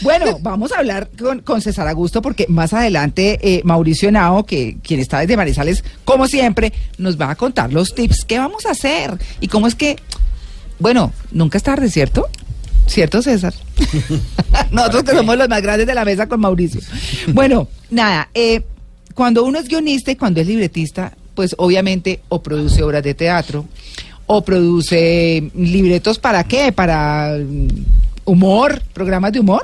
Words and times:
Bueno, 0.00 0.38
vamos 0.40 0.72
a 0.72 0.78
hablar 0.78 1.10
con, 1.18 1.40
con 1.40 1.60
César 1.60 1.88
Augusto 1.88 2.22
porque 2.22 2.46
más 2.48 2.72
adelante 2.72 3.38
eh, 3.42 3.62
Mauricio 3.64 4.10
Nao, 4.10 4.44
que 4.44 4.76
quien 4.82 5.00
está 5.00 5.20
desde 5.20 5.36
Manizales, 5.36 5.84
como 6.04 6.28
siempre, 6.28 6.72
nos 6.98 7.20
va 7.20 7.30
a 7.30 7.36
contar 7.36 7.72
los 7.72 7.94
tips. 7.94 8.24
¿Qué 8.24 8.38
vamos 8.38 8.66
a 8.66 8.70
hacer? 8.70 9.18
Y 9.40 9.48
cómo 9.48 9.66
es 9.66 9.74
que, 9.74 9.96
bueno, 10.78 11.12
nunca 11.30 11.58
es 11.58 11.64
tarde, 11.64 11.90
¿cierto? 11.90 12.28
¿Cierto, 12.86 13.22
César? 13.22 13.54
Nosotros 14.70 15.02
que 15.02 15.12
somos 15.12 15.36
los 15.36 15.48
más 15.48 15.62
grandes 15.62 15.86
de 15.86 15.94
la 15.94 16.04
mesa 16.04 16.28
con 16.28 16.40
Mauricio. 16.40 16.80
Bueno, 17.32 17.68
nada, 17.90 18.28
eh, 18.34 18.62
cuando 19.14 19.44
uno 19.44 19.58
es 19.58 19.66
guionista 19.66 20.10
y 20.10 20.16
cuando 20.16 20.40
es 20.40 20.46
libretista, 20.46 21.12
pues 21.34 21.54
obviamente 21.58 22.20
o 22.28 22.42
produce 22.42 22.82
obras 22.82 23.02
de 23.02 23.14
teatro, 23.14 23.66
o 24.26 24.44
produce 24.44 25.50
libretos 25.54 26.18
para 26.18 26.44
qué, 26.44 26.72
para 26.72 27.36
humor, 28.26 28.82
programas 28.92 29.32
de 29.32 29.40
humor. 29.40 29.62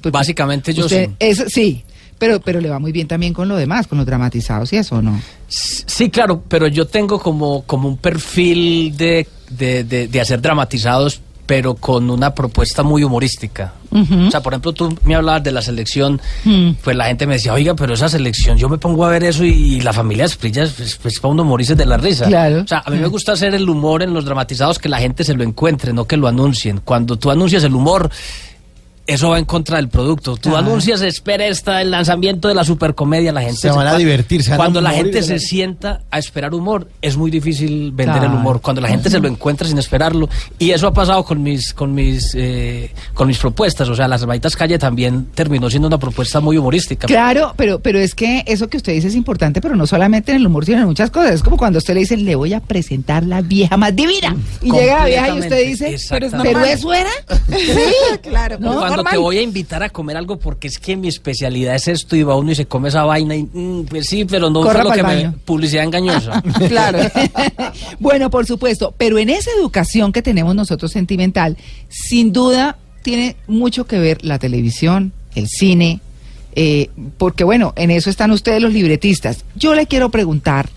Pues, 0.00 0.12
Básicamente 0.12 0.72
yo 0.72 0.86
usted- 0.86 1.08
sí. 1.08 1.14
eso, 1.18 1.44
sí, 1.48 1.84
pero, 2.18 2.40
pero 2.40 2.60
le 2.60 2.68
va 2.70 2.78
muy 2.78 2.90
bien 2.92 3.06
también 3.06 3.32
con 3.34 3.48
lo 3.48 3.56
demás, 3.56 3.86
con 3.86 3.98
los 3.98 4.06
dramatizados 4.06 4.72
y 4.72 4.76
eso, 4.76 5.02
¿no? 5.02 5.20
Sí, 5.48 6.08
claro, 6.10 6.42
pero 6.48 6.66
yo 6.68 6.86
tengo 6.86 7.18
como, 7.20 7.62
como 7.64 7.88
un 7.88 7.96
perfil 7.98 8.96
de, 8.96 9.26
de, 9.50 9.84
de- 9.84 10.08
de 10.08 10.20
hacer 10.20 10.40
dramatizados, 10.40 11.20
pero 11.48 11.74
con 11.76 12.10
una 12.10 12.34
propuesta 12.34 12.82
muy 12.82 13.02
humorística. 13.02 13.72
O 13.90 14.30
sea, 14.30 14.42
por 14.42 14.52
ejemplo, 14.52 14.74
tú 14.74 14.94
me 15.04 15.14
hablabas 15.14 15.42
de 15.42 15.50
la 15.50 15.62
selección, 15.62 16.20
Mm. 16.44 16.72
pues 16.84 16.94
la 16.94 17.06
gente 17.06 17.26
me 17.26 17.34
decía, 17.36 17.54
oiga, 17.54 17.74
pero 17.74 17.94
esa 17.94 18.06
selección, 18.06 18.58
yo 18.58 18.68
me 18.68 18.76
pongo 18.76 19.06
a 19.06 19.08
ver 19.08 19.24
eso 19.24 19.46
y, 19.46 19.80
la 19.80 19.94
familia 19.94 20.24
de 20.24 20.28
Esprilla, 20.28 20.68
pues, 20.76 20.98
pues 21.00 21.18
para 21.18 21.32
uno 21.32 21.44
morirse 21.44 21.74
de 21.74 21.86
la 21.86 21.96
risa. 21.96 22.26
Claro. 22.26 22.60
O 22.64 22.66
sea, 22.66 22.82
a 22.84 22.90
mí 22.90 22.98
me 22.98 23.06
gusta 23.06 23.32
hacer 23.32 23.54
el 23.54 23.66
humor 23.66 24.02
en 24.02 24.12
los 24.12 24.26
dramatizados 24.26 24.78
que 24.78 24.90
la 24.90 24.98
gente 24.98 25.24
se 25.24 25.32
lo 25.32 25.42
encuentre, 25.42 25.94
no 25.94 26.04
que 26.04 26.18
lo 26.18 26.28
anuncien. 26.28 26.82
Cuando 26.84 27.16
tú 27.16 27.30
anuncias 27.30 27.64
el 27.64 27.74
humor, 27.74 28.10
eso 29.08 29.30
va 29.30 29.38
en 29.38 29.46
contra 29.46 29.78
del 29.78 29.88
producto. 29.88 30.36
Tú 30.36 30.50
Claro. 30.50 30.66
anuncias, 30.66 31.00
espera 31.00 31.46
esta, 31.46 31.80
el 31.80 31.90
lanzamiento 31.90 32.46
de 32.46 32.54
la 32.54 32.62
supercomedia, 32.62 33.32
la 33.32 33.40
gente 33.40 33.56
Se 33.56 33.70
van 33.70 33.86
a 33.86 33.96
divertir, 33.96 34.42
se 34.42 34.50
van 34.50 34.54
a 34.54 34.58
Cuando 34.58 34.80
la 34.82 34.90
gente 34.90 35.22
se 35.22 35.38
sienta 35.38 36.02
a 36.10 36.18
esperar 36.18 36.54
humor, 36.54 36.88
es 37.00 37.16
muy 37.16 37.30
difícil 37.30 37.90
vender 37.92 38.18
Claro. 38.18 38.32
el 38.34 38.38
humor. 38.38 38.60
Cuando 38.60 38.82
la 38.82 38.88
gente 38.88 39.08
se 39.08 39.18
lo 39.18 39.26
encuentra 39.26 39.66
sin 39.66 39.78
esperarlo. 39.78 40.28
Y 40.58 40.72
eso 40.72 40.86
ha 40.86 40.92
pasado 40.92 41.24
con 41.24 41.42
mis, 41.42 41.72
con 41.72 41.94
mis, 41.94 42.34
eh, 42.34 42.92
con 43.14 43.26
mis 43.28 43.38
propuestas. 43.38 43.88
O 43.88 43.96
sea, 43.96 44.06
Las 44.08 44.20
Hermanitas 44.20 44.54
Calle 44.54 44.78
también 44.78 45.26
terminó 45.34 45.70
siendo 45.70 45.88
una 45.88 45.98
propuesta 45.98 46.40
muy 46.40 46.58
humorística. 46.58 47.06
Claro, 47.06 47.54
pero, 47.56 47.80
pero 47.80 47.98
es 47.98 48.14
que 48.14 48.44
eso 48.46 48.68
que 48.68 48.76
usted 48.76 48.92
dice 48.92 49.08
es 49.08 49.14
importante, 49.14 49.62
pero 49.62 49.74
no 49.74 49.86
solamente 49.86 50.32
en 50.32 50.36
el 50.38 50.46
humor, 50.46 50.66
sino 50.66 50.80
en 50.80 50.84
muchas 50.86 51.10
cosas. 51.10 51.32
Es 51.32 51.42
como 51.42 51.56
cuando 51.56 51.78
a 51.78 51.80
usted 51.80 51.94
le 51.94 52.00
dicen, 52.00 52.26
le 52.26 52.34
voy 52.34 52.52
a 52.52 52.60
presentar 52.60 53.24
la 53.24 53.40
vieja 53.40 53.78
más 53.78 53.96
divina. 53.96 54.36
Y 54.60 54.70
llega 54.70 54.98
la 54.98 55.04
vieja 55.06 55.28
y 55.30 55.38
usted 55.40 55.66
dice, 55.66 55.94
exactamente. 55.94 56.50
pero 56.52 56.64
eso 56.64 56.92
era. 56.92 57.10
Sí, 57.48 58.18
claro. 58.22 58.58
O 58.62 58.97
cuando 59.02 59.10
te 59.10 59.16
voy 59.18 59.38
a 59.38 59.42
invitar 59.42 59.82
a 59.82 59.90
comer 59.90 60.16
algo 60.16 60.38
porque 60.38 60.68
es 60.68 60.78
que 60.78 60.96
mi 60.96 61.08
especialidad 61.08 61.74
es 61.74 61.88
esto 61.88 62.16
y 62.16 62.22
va 62.22 62.36
uno 62.36 62.52
y 62.52 62.54
se 62.54 62.66
come 62.66 62.88
esa 62.88 63.04
vaina 63.04 63.36
y 63.36 63.44
mm, 63.44 63.86
pues 63.86 64.06
sí, 64.06 64.24
pero 64.24 64.50
no 64.50 64.60
Corra 64.60 64.82
fue 64.82 64.96
lo 64.96 64.96
que 64.96 65.02
me 65.02 65.30
publicidad 65.44 65.84
engañosa. 65.84 66.42
Claro. 66.68 66.98
bueno, 67.98 68.30
por 68.30 68.46
supuesto, 68.46 68.94
pero 68.98 69.18
en 69.18 69.30
esa 69.30 69.50
educación 69.58 70.12
que 70.12 70.22
tenemos 70.22 70.54
nosotros 70.54 70.92
sentimental, 70.92 71.56
sin 71.88 72.32
duda 72.32 72.76
tiene 73.02 73.36
mucho 73.46 73.86
que 73.86 73.98
ver 73.98 74.24
la 74.24 74.38
televisión, 74.38 75.12
el 75.34 75.48
cine, 75.48 76.00
eh, 76.54 76.90
porque 77.16 77.44
bueno, 77.44 77.72
en 77.76 77.90
eso 77.90 78.10
están 78.10 78.30
ustedes 78.32 78.60
los 78.60 78.72
libretistas. 78.72 79.44
Yo 79.54 79.74
le 79.74 79.86
quiero 79.86 80.10
preguntar, 80.10 80.68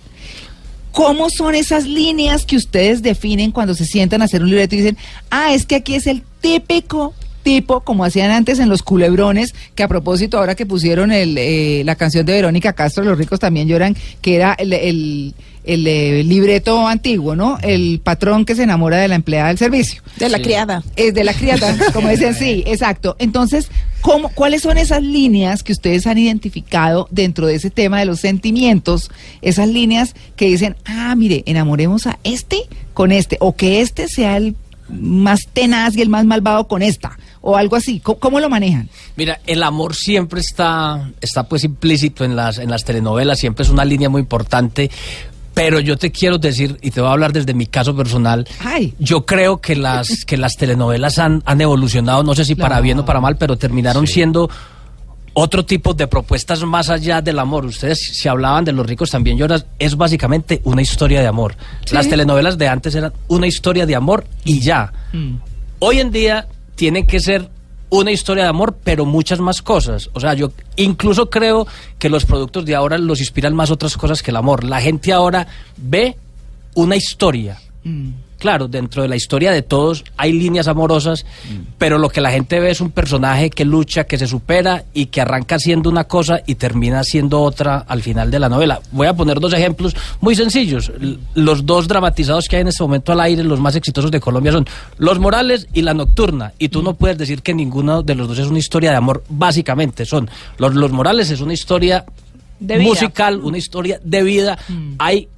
¿cómo 0.91 1.29
son 1.29 1.55
esas 1.55 1.85
líneas 1.85 2.45
que 2.45 2.57
ustedes 2.57 3.01
definen 3.01 3.51
cuando 3.51 3.73
se 3.73 3.85
sientan 3.85 4.21
a 4.21 4.25
hacer 4.25 4.43
un 4.43 4.49
libreto 4.49 4.75
y 4.75 4.79
dicen, 4.79 4.97
ah, 5.29 5.53
es 5.53 5.65
que 5.65 5.75
aquí 5.75 5.95
es 5.95 6.07
el 6.07 6.23
típico 6.41 7.13
tipo, 7.43 7.81
como 7.81 8.03
hacían 8.05 8.31
antes 8.31 8.59
en 8.59 8.69
los 8.69 8.83
culebrones, 8.83 9.53
que 9.75 9.83
a 9.83 9.87
propósito, 9.87 10.37
ahora 10.37 10.55
que 10.55 10.65
pusieron 10.65 11.11
el, 11.11 11.37
eh, 11.37 11.83
la 11.85 11.95
canción 11.95 12.25
de 12.25 12.33
Verónica 12.33 12.73
Castro, 12.73 13.03
Los 13.03 13.17
ricos 13.17 13.39
también 13.39 13.67
lloran, 13.67 13.95
que 14.21 14.35
era 14.35 14.53
el, 14.53 14.73
el- 14.73 15.33
el, 15.63 15.85
eh, 15.85 16.23
libreto 16.23 16.87
antiguo, 16.87 17.35
¿no? 17.35 17.59
El 17.61 18.01
patrón 18.03 18.45
que 18.45 18.55
se 18.55 18.63
enamora 18.63 18.97
de 18.97 19.07
la 19.07 19.13
empleada 19.13 19.49
del 19.49 19.59
servicio. 19.59 20.01
De 20.17 20.27
la 20.27 20.37
Sí. 20.37 20.43
criada. 20.45 20.83
Es 20.95 21.13
de 21.13 21.23
la 21.23 21.33
criada, 21.35 21.75
como 21.93 22.09
dicen, 22.09 22.33
sí, 22.33 22.63
exacto. 22.65 23.15
Entonces, 23.19 23.69
¿cómo, 24.01 24.29
¿cuáles 24.29 24.63
son 24.63 24.79
esas 24.79 25.03
líneas 25.03 25.61
que 25.61 25.71
ustedes 25.71 26.07
han 26.07 26.17
identificado 26.17 27.07
dentro 27.11 27.45
de 27.45 27.53
ese 27.55 27.69
tema 27.69 27.99
de 27.99 28.05
los 28.05 28.19
sentimientos? 28.19 29.11
Esas 29.43 29.67
líneas 29.67 30.15
que 30.35 30.47
dicen, 30.47 30.75
ah, 30.85 31.13
mire, 31.15 31.43
enamoremos 31.45 32.07
a 32.07 32.17
este 32.23 32.63
con 32.95 33.11
este, 33.11 33.37
o 33.39 33.55
que 33.55 33.81
este 33.81 34.07
sea 34.07 34.37
el 34.37 34.55
más 34.89 35.41
tenaz 35.53 35.95
y 35.95 36.01
el 36.01 36.09
más 36.09 36.25
malvado 36.25 36.67
con 36.67 36.81
esta, 36.81 37.17
o 37.41 37.57
algo 37.57 37.75
así. 37.75 37.99
¿Cómo, 37.99 38.19
cómo 38.19 38.39
lo 38.39 38.49
manejan? 38.49 38.89
Mira, 39.15 39.39
el 39.47 39.63
amor 39.63 39.95
siempre 39.95 40.41
está, 40.41 41.09
está 41.21 41.43
pues 41.43 41.63
implícito 41.63 42.23
en 42.23 42.35
las, 42.35 42.57
en 42.59 42.69
las 42.69 42.83
telenovelas, 42.85 43.39
siempre 43.39 43.63
es 43.63 43.69
una 43.69 43.85
línea 43.85 44.09
muy 44.09 44.21
importante. 44.21 44.89
Pero 45.53 45.81
yo 45.81 45.97
te 45.97 46.11
quiero 46.13 46.37
decir, 46.37 46.77
y 46.81 46.91
te 46.91 47.01
voy 47.01 47.09
a 47.09 47.11
hablar 47.13 47.33
desde 47.33 47.53
mi 47.53 47.65
caso 47.65 47.93
personal, 47.93 48.47
Ay. 48.63 48.93
yo 48.99 49.25
creo 49.25 49.57
que 49.59 49.75
las, 49.75 50.23
que 50.25 50.37
las 50.37 50.55
telenovelas 50.55 51.19
han, 51.19 51.43
han 51.45 51.59
evolucionado, 51.59 52.23
no 52.23 52.33
sé 52.35 52.45
si 52.45 52.55
para 52.55 52.69
Claro. 52.75 52.83
bien 52.83 52.99
o 52.99 53.05
para 53.05 53.19
mal, 53.19 53.35
pero 53.35 53.57
terminaron 53.57 54.07
siendo 54.07 54.49
otro 55.33 55.65
tipo 55.65 55.93
de 55.93 56.07
propuestas 56.07 56.63
más 56.63 56.89
allá 56.89 57.21
del 57.21 57.37
amor. 57.39 57.65
Ustedes 57.65 57.99
si 58.13 58.27
hablaban 58.29 58.63
de 58.65 58.71
los 58.71 58.85
ricos 58.85 59.09
también 59.09 59.37
lloras, 59.37 59.65
es 59.79 59.95
básicamente 59.97 60.61
una 60.63 60.81
historia 60.81 61.19
de 61.21 61.27
amor. 61.27 61.55
Las 61.91 62.07
telenovelas 62.07 62.57
de 62.57 62.67
antes 62.69 62.95
eran 62.95 63.11
una 63.27 63.47
historia 63.47 63.85
de 63.85 63.95
amor 63.95 64.25
y 64.45 64.59
ya. 64.59 64.91
Hoy 65.79 65.99
en 65.99 66.11
día 66.11 66.47
tienen 66.75 67.07
que 67.07 67.19
ser 67.19 67.49
una 67.89 68.11
historia 68.11 68.43
de 68.43 68.49
amor, 68.49 68.77
pero 68.83 69.05
muchas 69.05 69.39
más 69.39 69.61
cosas. 69.61 70.09
O 70.13 70.19
sea, 70.19 70.33
yo 70.33 70.51
incluso 70.77 71.29
creo 71.29 71.67
que 71.99 72.09
los 72.09 72.25
productos 72.25 72.65
de 72.65 72.73
ahora 72.73 72.97
los 72.97 73.19
inspiran 73.19 73.53
más 73.53 73.69
otras 73.69 73.97
cosas 73.97 74.23
que 74.23 74.31
el 74.31 74.37
amor. 74.37 74.63
La 74.63 74.79
gente 74.81 75.11
ahora 75.11 75.47
ve 75.77 76.15
una 76.73 76.95
historia. 76.95 77.59
Claro, 78.41 78.67
dentro 78.67 79.03
de 79.03 79.07
la 79.07 79.15
historia 79.15 79.51
de 79.51 79.61
todos 79.61 80.03
hay 80.17 80.33
líneas 80.33 80.67
amorosas, 80.67 81.27
pero 81.77 81.99
lo 81.99 82.09
que 82.09 82.21
la 82.21 82.31
gente 82.31 82.59
ve 82.59 82.71
es 82.71 82.81
un 82.81 82.89
personaje 82.89 83.51
que 83.51 83.65
lucha, 83.65 84.05
que 84.05 84.17
se 84.17 84.25
supera 84.25 84.83
y 84.95 85.05
que 85.05 85.21
arranca 85.21 85.59
siendo 85.59 85.91
una 85.91 86.05
cosa 86.05 86.41
y 86.47 86.55
termina 86.55 87.03
siendo 87.03 87.39
otra 87.39 87.77
al 87.87 88.01
final 88.01 88.31
de 88.31 88.39
la 88.39 88.49
novela. 88.49 88.81
Voy 88.93 89.05
a 89.05 89.13
poner 89.13 89.39
dos 89.39 89.53
ejemplos 89.53 89.95
muy 90.21 90.33
sencillos. 90.33 90.91
Los 91.35 91.67
dos 91.67 91.87
dramatizados 91.87 92.47
que 92.47 92.55
hay 92.55 92.63
en 92.63 92.69
este 92.69 92.81
momento 92.81 93.11
al 93.11 93.19
aire, 93.19 93.43
los 93.43 93.59
más 93.59 93.75
exitosos 93.75 94.09
de 94.09 94.19
Colombia, 94.19 94.51
son 94.51 94.65
Los 94.97 95.19
Morales 95.19 95.67
y 95.71 95.83
La 95.83 95.93
Nocturna. 95.93 96.53
Y 96.57 96.69
tú 96.69 96.81
no 96.81 96.95
puedes 96.95 97.19
decir 97.19 97.43
que 97.43 97.53
ninguno 97.53 98.01
de 98.01 98.15
los 98.15 98.27
dos 98.27 98.39
es 98.39 98.47
una 98.47 98.57
historia 98.57 98.89
de 98.89 98.97
amor, 98.97 99.23
básicamente. 99.29 100.03
Son 100.03 100.27
Los, 100.57 100.73
los 100.73 100.91
Morales 100.91 101.29
es 101.29 101.41
una 101.41 101.53
historia 101.53 102.05
De 102.59 102.79
musical, 102.79 103.39
una 103.43 103.59
historia 103.59 103.99
de 104.03 104.23
vida. 104.23 104.57
Hay 104.97 105.29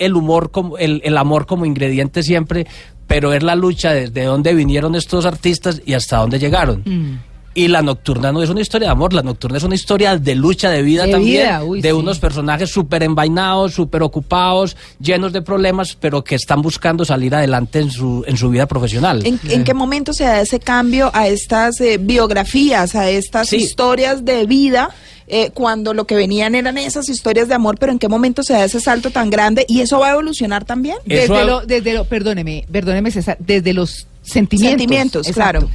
el 0.00 0.16
humor, 0.16 0.50
como, 0.50 0.76
el, 0.78 1.00
el 1.04 1.16
amor 1.16 1.46
como 1.46 1.64
ingrediente 1.64 2.24
siempre, 2.24 2.66
pero 3.06 3.32
es 3.32 3.42
la 3.42 3.54
lucha 3.54 3.92
desde 3.92 4.24
dónde 4.24 4.54
vinieron 4.54 4.96
estos 4.96 5.26
artistas 5.26 5.82
y 5.86 5.92
hasta 5.92 6.18
dónde 6.18 6.38
llegaron. 6.38 6.82
Mm. 6.84 7.29
Y 7.52 7.66
la 7.66 7.82
nocturna 7.82 8.30
no 8.30 8.42
es 8.44 8.48
una 8.48 8.60
historia 8.60 8.86
de 8.88 8.92
amor, 8.92 9.12
la 9.12 9.22
nocturna 9.22 9.58
es 9.58 9.64
una 9.64 9.74
historia 9.74 10.16
de 10.16 10.34
lucha, 10.36 10.70
de 10.70 10.82
vida 10.82 11.06
De 11.06 11.10
también, 11.12 11.42
vida, 11.48 11.64
uy, 11.64 11.80
de 11.80 11.88
sí. 11.88 11.92
unos 11.92 12.20
personajes 12.20 12.70
súper 12.70 13.02
envainados, 13.02 13.74
súper 13.74 14.04
ocupados, 14.04 14.76
llenos 15.00 15.32
de 15.32 15.42
problemas, 15.42 15.96
pero 15.98 16.22
que 16.22 16.36
están 16.36 16.62
buscando 16.62 17.04
salir 17.04 17.34
adelante 17.34 17.80
en 17.80 17.90
su, 17.90 18.22
en 18.28 18.36
su 18.36 18.50
vida 18.50 18.66
profesional. 18.66 19.26
¿En, 19.26 19.40
en 19.48 19.64
qué 19.64 19.74
momento 19.74 20.12
se 20.12 20.22
da 20.24 20.40
ese 20.40 20.60
cambio 20.60 21.10
a 21.12 21.26
estas 21.26 21.80
eh, 21.80 21.98
biografías, 22.00 22.94
a 22.94 23.10
estas 23.10 23.48
Sí. 23.48 23.56
historias 23.56 24.24
de 24.24 24.46
vida, 24.46 24.90
eh, 25.26 25.50
cuando 25.52 25.92
lo 25.92 26.06
que 26.06 26.14
venían 26.14 26.54
eran 26.54 26.78
esas 26.78 27.08
historias 27.08 27.48
de 27.48 27.54
amor, 27.54 27.78
pero 27.80 27.90
en 27.90 27.98
qué 27.98 28.08
momento 28.08 28.44
se 28.44 28.52
da 28.52 28.64
ese 28.64 28.80
salto 28.80 29.10
tan 29.10 29.28
grande 29.28 29.64
y 29.68 29.80
eso 29.80 29.98
va 29.98 30.08
a 30.08 30.12
evolucionar 30.12 30.64
también? 30.64 30.98
Eso 31.04 31.32
Desde 31.34 31.38
ha- 31.42 31.44
lo, 31.44 31.60
desde 31.66 31.94
lo, 31.94 32.04
perdóneme, 32.04 32.64
perdóneme 32.70 33.10
César, 33.10 33.36
desde 33.40 33.72
los 33.72 34.06
sentimientos. 34.22 34.78
Sentimientos, 34.80 35.26
Exacto. 35.28 35.58
claro. 35.60 35.68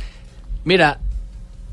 Mira, 0.63 0.99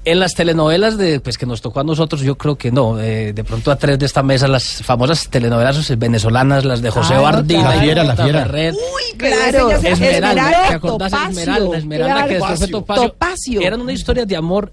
en 0.04 0.19
las 0.19 0.34
telenovelas 0.34 0.99
de, 0.99 1.20
pues, 1.20 1.38
que 1.38 1.46
nos 1.46 1.60
tocó 1.62 1.81
a 1.81 1.84
nosotros, 1.84 2.22
yo 2.22 2.37
creo 2.37 2.56
que 2.56 2.72
no. 2.72 3.00
eh, 3.00 3.32
de 3.32 3.44
pronto 3.44 3.70
a 3.70 3.76
tres 3.76 3.99
de 3.99 4.06
esta 4.06 4.22
mesa, 4.22 4.49
las 4.49 4.82
famosas 4.82 5.28
telenovelas 5.28 5.96
venezolanas, 5.99 6.64
las 6.64 6.82
de 6.82 6.90
José 6.90 7.14
Ah, 7.14 7.19
no, 7.19 7.22
Bardina, 7.22 7.60
claro. 7.62 7.76
La 7.76 7.82
Fiera, 7.82 8.04
La 8.04 8.16
Fiera. 8.16 8.43
Ferrer, 8.43 8.75
Uy, 8.75 9.16
claro. 9.19 9.70
Esmeralda, 9.70 9.90
Esmeralda, 10.10 10.69
¿te 10.69 10.75
acordás 10.75 11.10
de 11.12 11.16
Topacio, 11.19 11.40
Esmeralda? 11.40 11.78
Esmeralda, 11.78 12.26
que 12.26 12.34
después 12.34 12.58
fue 12.58 12.69
claro. 12.69 12.81
Topacio. 12.81 13.08
Topacio. 13.10 13.60
Eran 13.60 13.81
una 13.81 13.93
historia 13.93 14.26
de 14.26 14.37
amor 14.37 14.72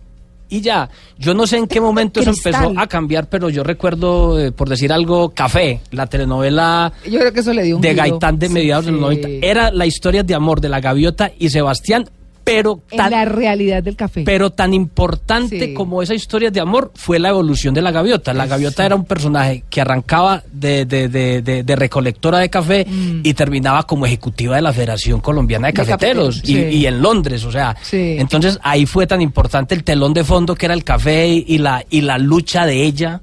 y 0.51 0.61
ya. 0.61 0.89
Yo 1.19 1.35
no 1.35 1.45
sé 1.45 1.57
en 1.57 1.67
qué 1.67 1.79
momento 1.79 2.21
eso 2.21 2.31
empezó 2.31 2.73
a 2.75 2.87
cambiar, 2.87 3.27
pero 3.29 3.49
yo 3.49 3.63
recuerdo, 3.63 4.39
eh, 4.39 4.51
por 4.51 4.67
decir 4.67 4.91
algo, 4.91 5.29
Café, 5.29 5.81
la 5.91 6.07
telenovela 6.07 6.91
Yo 7.05 7.19
creo 7.19 7.31
que 7.33 7.41
eso 7.41 7.53
le 7.53 7.61
dio 7.61 7.75
un 7.75 7.81
de 7.83 7.89
giro. 7.89 8.01
Gaitán 8.01 8.39
de 8.39 8.47
Sí, 8.47 8.53
mediados 8.53 8.85
de 8.85 8.91
los 8.93 8.99
sí. 9.11 9.21
90. 9.21 9.45
Era 9.47 9.69
la 9.69 9.85
historia 9.85 10.23
de 10.23 10.33
amor 10.33 10.59
de 10.59 10.69
la 10.69 10.79
gaviota 10.79 11.31
y 11.37 11.49
Sebastián, 11.51 12.09
pero 12.51 12.81
En 12.91 13.09
la 13.09 13.25
realidad 13.25 13.81
del 13.83 13.95
café. 13.95 14.23
pero 14.25 14.49
tan 14.51 14.73
importante 14.73 15.59
Sí. 15.67 15.73
como 15.73 16.01
esa 16.01 16.13
historia 16.13 16.51
de 16.51 16.59
amor 16.59 16.91
fue 16.95 17.19
la 17.19 17.29
evolución 17.29 17.73
de 17.73 17.81
la 17.81 17.91
gaviota. 17.91 18.33
La 18.33 18.45
gaviota 18.47 18.85
era 18.85 18.95
un 18.95 19.05
personaje 19.05 19.63
que 19.69 19.81
arrancaba 19.81 20.43
de, 20.51 20.85
de, 20.85 21.07
de, 21.09 21.41
de- 21.41 21.63
de 21.63 21.75
recolectora 21.75 22.39
de 22.39 22.49
café 22.49 22.85
y 23.23 23.33
terminaba 23.33 23.83
como 23.83 24.05
ejecutiva 24.05 24.55
de 24.55 24.61
la 24.61 24.73
Federación 24.73 25.21
Colombiana 25.21 25.67
de 25.67 25.73
De 25.73 25.77
Cafeteros 25.77 26.41
y, 26.43 26.47
sí. 26.47 26.53
y 26.59 26.85
en 26.85 27.01
Londres, 27.01 27.43
o 27.45 27.51
sea. 27.51 27.75
Sí. 27.81 28.15
Entonces 28.19 28.59
ahí 28.63 28.85
fue 28.85 29.07
tan 29.07 29.21
importante 29.21 29.75
el 29.75 29.83
telón 29.83 30.13
de 30.13 30.23
fondo 30.23 30.55
que 30.55 30.65
era 30.65 30.73
el 30.73 30.83
café 30.83 31.27
y 31.27 31.57
la, 31.57 31.83
y 31.89 32.01
la 32.01 32.17
lucha 32.17 32.65
de 32.65 32.83
ella. 32.83 33.21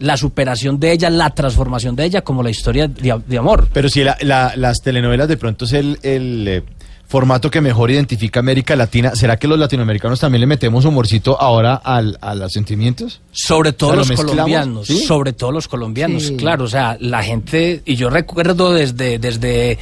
La 0.00 0.16
superación 0.16 0.78
de 0.78 0.92
ella, 0.92 1.10
la 1.10 1.30
transformación 1.30 1.96
de 1.96 2.04
ella, 2.04 2.20
como 2.22 2.44
la 2.44 2.50
historia 2.50 2.86
de, 2.86 3.20
de 3.26 3.36
amor. 3.38 3.66
Pero 3.72 3.88
si 3.88 4.04
la- 4.04 4.16
la- 4.20 4.52
las 4.54 4.80
telenovelas 4.80 5.26
de 5.26 5.36
pronto 5.36 5.64
es 5.64 5.72
el, 5.72 5.98
el, 6.04 6.46
eh, 6.46 6.62
formato 7.08 7.50
que 7.50 7.60
mejor 7.62 7.90
identifica 7.90 8.40
América 8.40 8.76
Latina, 8.76 9.16
¿será 9.16 9.38
que 9.38 9.48
los 9.48 9.58
latinoamericanos 9.58 10.20
también 10.20 10.40
le 10.42 10.46
metemos 10.46 10.84
humorcito 10.84 11.40
ahora 11.40 11.74
al, 11.74 12.18
a 12.20 12.34
los 12.34 12.52
sentimientos? 12.52 13.20
Sobre 13.32 13.72
todo 13.72 13.90
O 13.90 14.04
sea, 14.04 14.16
¿lo 14.16 14.22
los 14.22 14.30
colombianos, 14.30 14.86
¿Sí? 14.86 14.98
sobre 15.06 15.32
todo 15.32 15.50
los 15.50 15.68
colombianos, 15.68 16.24
Sí. 16.24 16.36
claro, 16.36 16.64
o 16.64 16.68
sea, 16.68 16.96
la 17.00 17.22
gente, 17.22 17.82
y 17.86 17.96
yo 17.96 18.10
recuerdo 18.10 18.74
desde, 18.74 19.18
desde, 19.18 19.78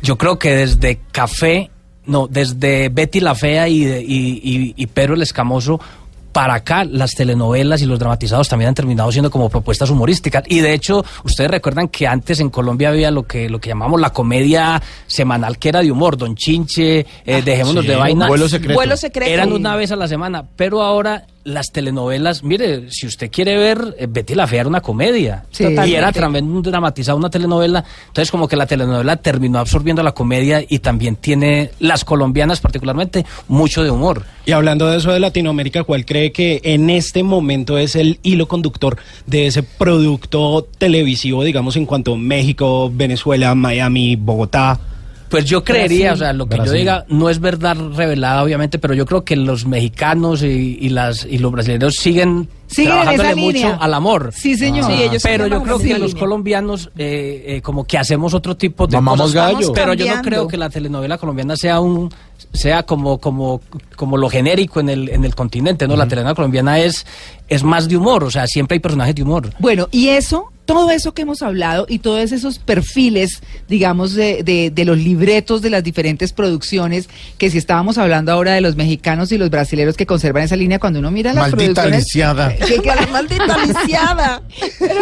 yo 0.00 0.16
creo 0.16 0.38
que 0.38 0.50
desde 0.54 1.00
Café, 1.10 1.70
no, 2.06 2.28
desde 2.28 2.88
Betty 2.88 3.18
la 3.20 3.34
Fea 3.34 3.68
y, 3.68 3.80
de- 3.84 4.02
y, 4.02 4.40
y, 4.42 4.74
y 4.76 4.86
Pedro 4.86 5.14
el 5.14 5.22
Escamoso, 5.22 5.80
para 6.32 6.54
acá 6.54 6.84
las 6.84 7.14
telenovelas 7.14 7.82
y 7.82 7.86
los 7.86 7.98
dramatizados 7.98 8.48
también 8.48 8.68
han 8.68 8.74
terminado 8.74 9.10
siendo 9.12 9.30
como 9.30 9.48
propuestas 9.48 9.90
humorísticas. 9.90 10.44
Y 10.46 10.60
de 10.60 10.72
hecho, 10.72 11.04
ustedes 11.24 11.50
recuerdan 11.50 11.88
que 11.88 12.06
antes 12.06 12.40
en 12.40 12.50
Colombia 12.50 12.90
había 12.90 13.10
lo 13.10 13.24
que, 13.24 13.48
lo 13.48 13.60
que 13.60 13.68
llamamos 13.68 14.00
la 14.00 14.10
comedia 14.10 14.82
semanal, 15.06 15.58
que 15.58 15.68
era 15.68 15.82
de 15.82 15.90
humor, 15.90 16.16
Don 16.16 16.34
Chinche, 16.36 17.06
eh, 17.24 17.42
Dejémonos 17.42 17.84
sí, 17.84 17.90
de 17.90 17.96
vaina. 17.96 18.28
Vuelo 18.28 18.48
secreto. 18.48 18.74
Vuelo 18.74 18.96
secreto. 18.96 19.30
Eran 19.30 19.52
una 19.52 19.76
vez 19.76 19.92
a 19.92 19.96
la 19.96 20.08
semana, 20.08 20.44
pero 20.56 20.82
ahora 20.82 21.26
las 21.44 21.72
telenovelas, 21.72 22.42
mire, 22.42 22.90
si 22.90 23.06
usted 23.06 23.30
quiere 23.30 23.56
ver, 23.56 23.96
eh, 23.98 24.06
Betty 24.08 24.34
la 24.34 24.46
Fea 24.46 24.60
era 24.60 24.68
una 24.68 24.80
comedia. 24.80 25.44
Sí. 25.50 25.64
Y 25.86 25.94
era 25.94 26.12
también 26.12 26.44
un 26.44 26.62
dramatizado 26.62 27.16
una 27.16 27.30
telenovela. 27.30 27.84
Entonces 28.08 28.30
como 28.30 28.46
que 28.46 28.56
la 28.56 28.66
telenovela 28.66 29.16
terminó 29.16 29.58
absorbiendo 29.58 30.02
la 30.02 30.12
comedia 30.12 30.62
y 30.68 30.80
también 30.80 31.16
tiene, 31.16 31.70
las 31.78 32.04
colombianas 32.04 32.60
particularmente, 32.60 33.24
mucho 33.48 33.82
de 33.82 33.90
humor. 33.90 34.24
Y 34.44 34.52
hablando 34.52 34.86
de 34.86 34.98
eso 34.98 35.12
de 35.12 35.20
Latinoamérica, 35.20 35.84
¿cuál 35.84 36.04
cree 36.04 36.32
que 36.32 36.60
en 36.64 36.90
este 36.90 37.22
momento 37.22 37.78
es 37.78 37.96
el 37.96 38.18
hilo 38.22 38.48
conductor 38.48 38.98
de 39.26 39.46
ese 39.46 39.62
producto 39.62 40.66
televisivo, 40.78 41.44
digamos, 41.44 41.76
en 41.76 41.86
cuanto 41.86 42.14
a 42.14 42.18
México, 42.18 42.90
Venezuela, 42.92 43.54
Miami, 43.54 44.16
Bogotá? 44.16 44.80
Pues 45.30 45.44
yo 45.46 45.62
creería, 45.64 46.08
Brasil. 46.08 46.12
o 46.12 46.16
sea, 46.26 46.32
lo 46.32 46.48
que 46.48 46.56
yo 46.58 46.72
diga 46.72 47.04
no 47.08 47.30
es 47.30 47.38
verdad 47.40 47.76
revelada, 47.94 48.42
obviamente, 48.42 48.78
pero 48.78 48.94
yo 48.94 49.06
creo 49.06 49.24
que 49.24 49.36
los 49.36 49.64
mexicanos 49.64 50.42
y, 50.42 50.76
y 50.80 50.88
las 50.88 51.24
y 51.24 51.38
los 51.38 51.52
brasileños 51.52 51.94
siguen, 51.94 52.48
Siguen 52.66 52.92
en 52.92 52.98
trabajándole 53.02 53.34
mucho 53.36 53.52
línea. 53.58 53.76
al 53.80 53.94
amor. 53.94 54.32
Sí, 54.34 54.56
señor. 54.56 54.86
Sí, 54.92 55.02
ellos 55.02 55.22
pero 55.22 55.46
yo 55.46 55.62
creo 55.62 55.78
que 55.78 55.98
los 55.98 56.14
colombianos 56.14 56.90
eh, 56.98 57.44
eh, 57.46 57.62
como 57.62 57.84
que 57.84 57.96
hacemos 57.98 58.34
otro 58.34 58.56
tipo 58.56 58.86
de 58.86 58.96
Mamamos 58.96 59.32
cosas. 59.32 59.54
gallo. 59.54 59.72
Pero 59.72 59.94
yo 59.94 60.14
no 60.14 60.22
creo 60.22 60.48
que 60.48 60.56
la 60.56 60.68
telenovela 60.68 61.16
colombiana 61.18 61.56
sea 61.56 61.80
un 61.80 62.12
sea 62.52 62.82
como 62.82 63.18
como 63.18 63.60
como 63.96 64.16
lo 64.16 64.28
genérico 64.28 64.80
en 64.80 64.88
el 64.88 65.08
en 65.10 65.24
el 65.24 65.34
continente, 65.36 65.86
¿no? 65.86 65.94
La 65.96 66.08
telenovela 66.08 66.34
colombiana 66.34 66.78
es 66.80 67.06
es 67.48 67.62
más 67.62 67.88
de 67.88 67.96
humor, 67.96 68.24
o 68.24 68.30
sea, 68.30 68.46
siempre 68.46 68.74
hay 68.76 68.80
personajes 68.80 69.14
de 69.14 69.22
humor. 69.22 69.50
Bueno, 69.58 69.88
y 69.92 70.08
eso, 70.08 70.50
todo 70.74 70.90
eso 70.90 71.12
que 71.14 71.22
hemos 71.22 71.42
hablado 71.42 71.86
y 71.88 71.98
todos 71.98 72.32
esos 72.32 72.58
perfiles, 72.58 73.42
digamos, 73.68 74.14
de, 74.14 74.42
de, 74.42 74.70
de 74.70 74.84
los 74.84 74.98
libretos 74.98 75.62
de 75.62 75.70
las 75.70 75.82
diferentes 75.82 76.32
producciones, 76.32 77.08
que 77.38 77.50
si 77.50 77.58
estábamos 77.58 77.98
hablando 77.98 78.32
ahora 78.32 78.52
de 78.52 78.60
los 78.60 78.76
mexicanos 78.76 79.32
y 79.32 79.38
los 79.38 79.50
brasileños 79.50 79.96
que 79.96 80.06
conservan 80.06 80.44
esa 80.44 80.56
línea, 80.56 80.78
cuando 80.78 80.98
uno 81.00 81.10
mira 81.10 81.32
las 81.32 81.50
Maldita 81.50 81.82
producciones... 81.82 82.04
lisiada. 82.04 82.54
que- 82.56 82.80
que- 82.80 83.06
Maldita 83.10 83.58
lisiada. 83.66 84.42
pero, 84.78 85.00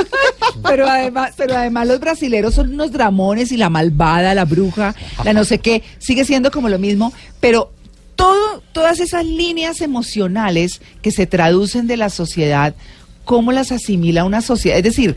pero 0.62 0.88
además, 0.88 1.32
pero 1.36 1.56
además 1.56 1.86
los 1.88 2.00
brasileros 2.00 2.54
son 2.54 2.72
unos 2.72 2.92
dramones 2.92 3.52
y 3.52 3.56
la 3.56 3.68
malvada, 3.68 4.34
la 4.34 4.44
bruja, 4.44 4.94
la 5.24 5.32
no 5.32 5.44
sé 5.44 5.58
qué, 5.58 5.82
sigue 5.98 6.24
siendo 6.24 6.50
como 6.50 6.68
lo 6.68 6.78
mismo, 6.78 7.12
pero 7.40 7.72
todo, 8.16 8.62
todas 8.72 8.98
esas 9.00 9.24
líneas 9.24 9.80
emocionales 9.80 10.80
que 11.02 11.10
se 11.10 11.26
traducen 11.26 11.86
de 11.86 11.96
la 11.96 12.10
sociedad, 12.10 12.74
¿cómo 13.24 13.52
las 13.52 13.70
asimila 13.72 14.24
una 14.24 14.40
sociedad? 14.40 14.78
Es 14.78 14.84
decir, 14.84 15.16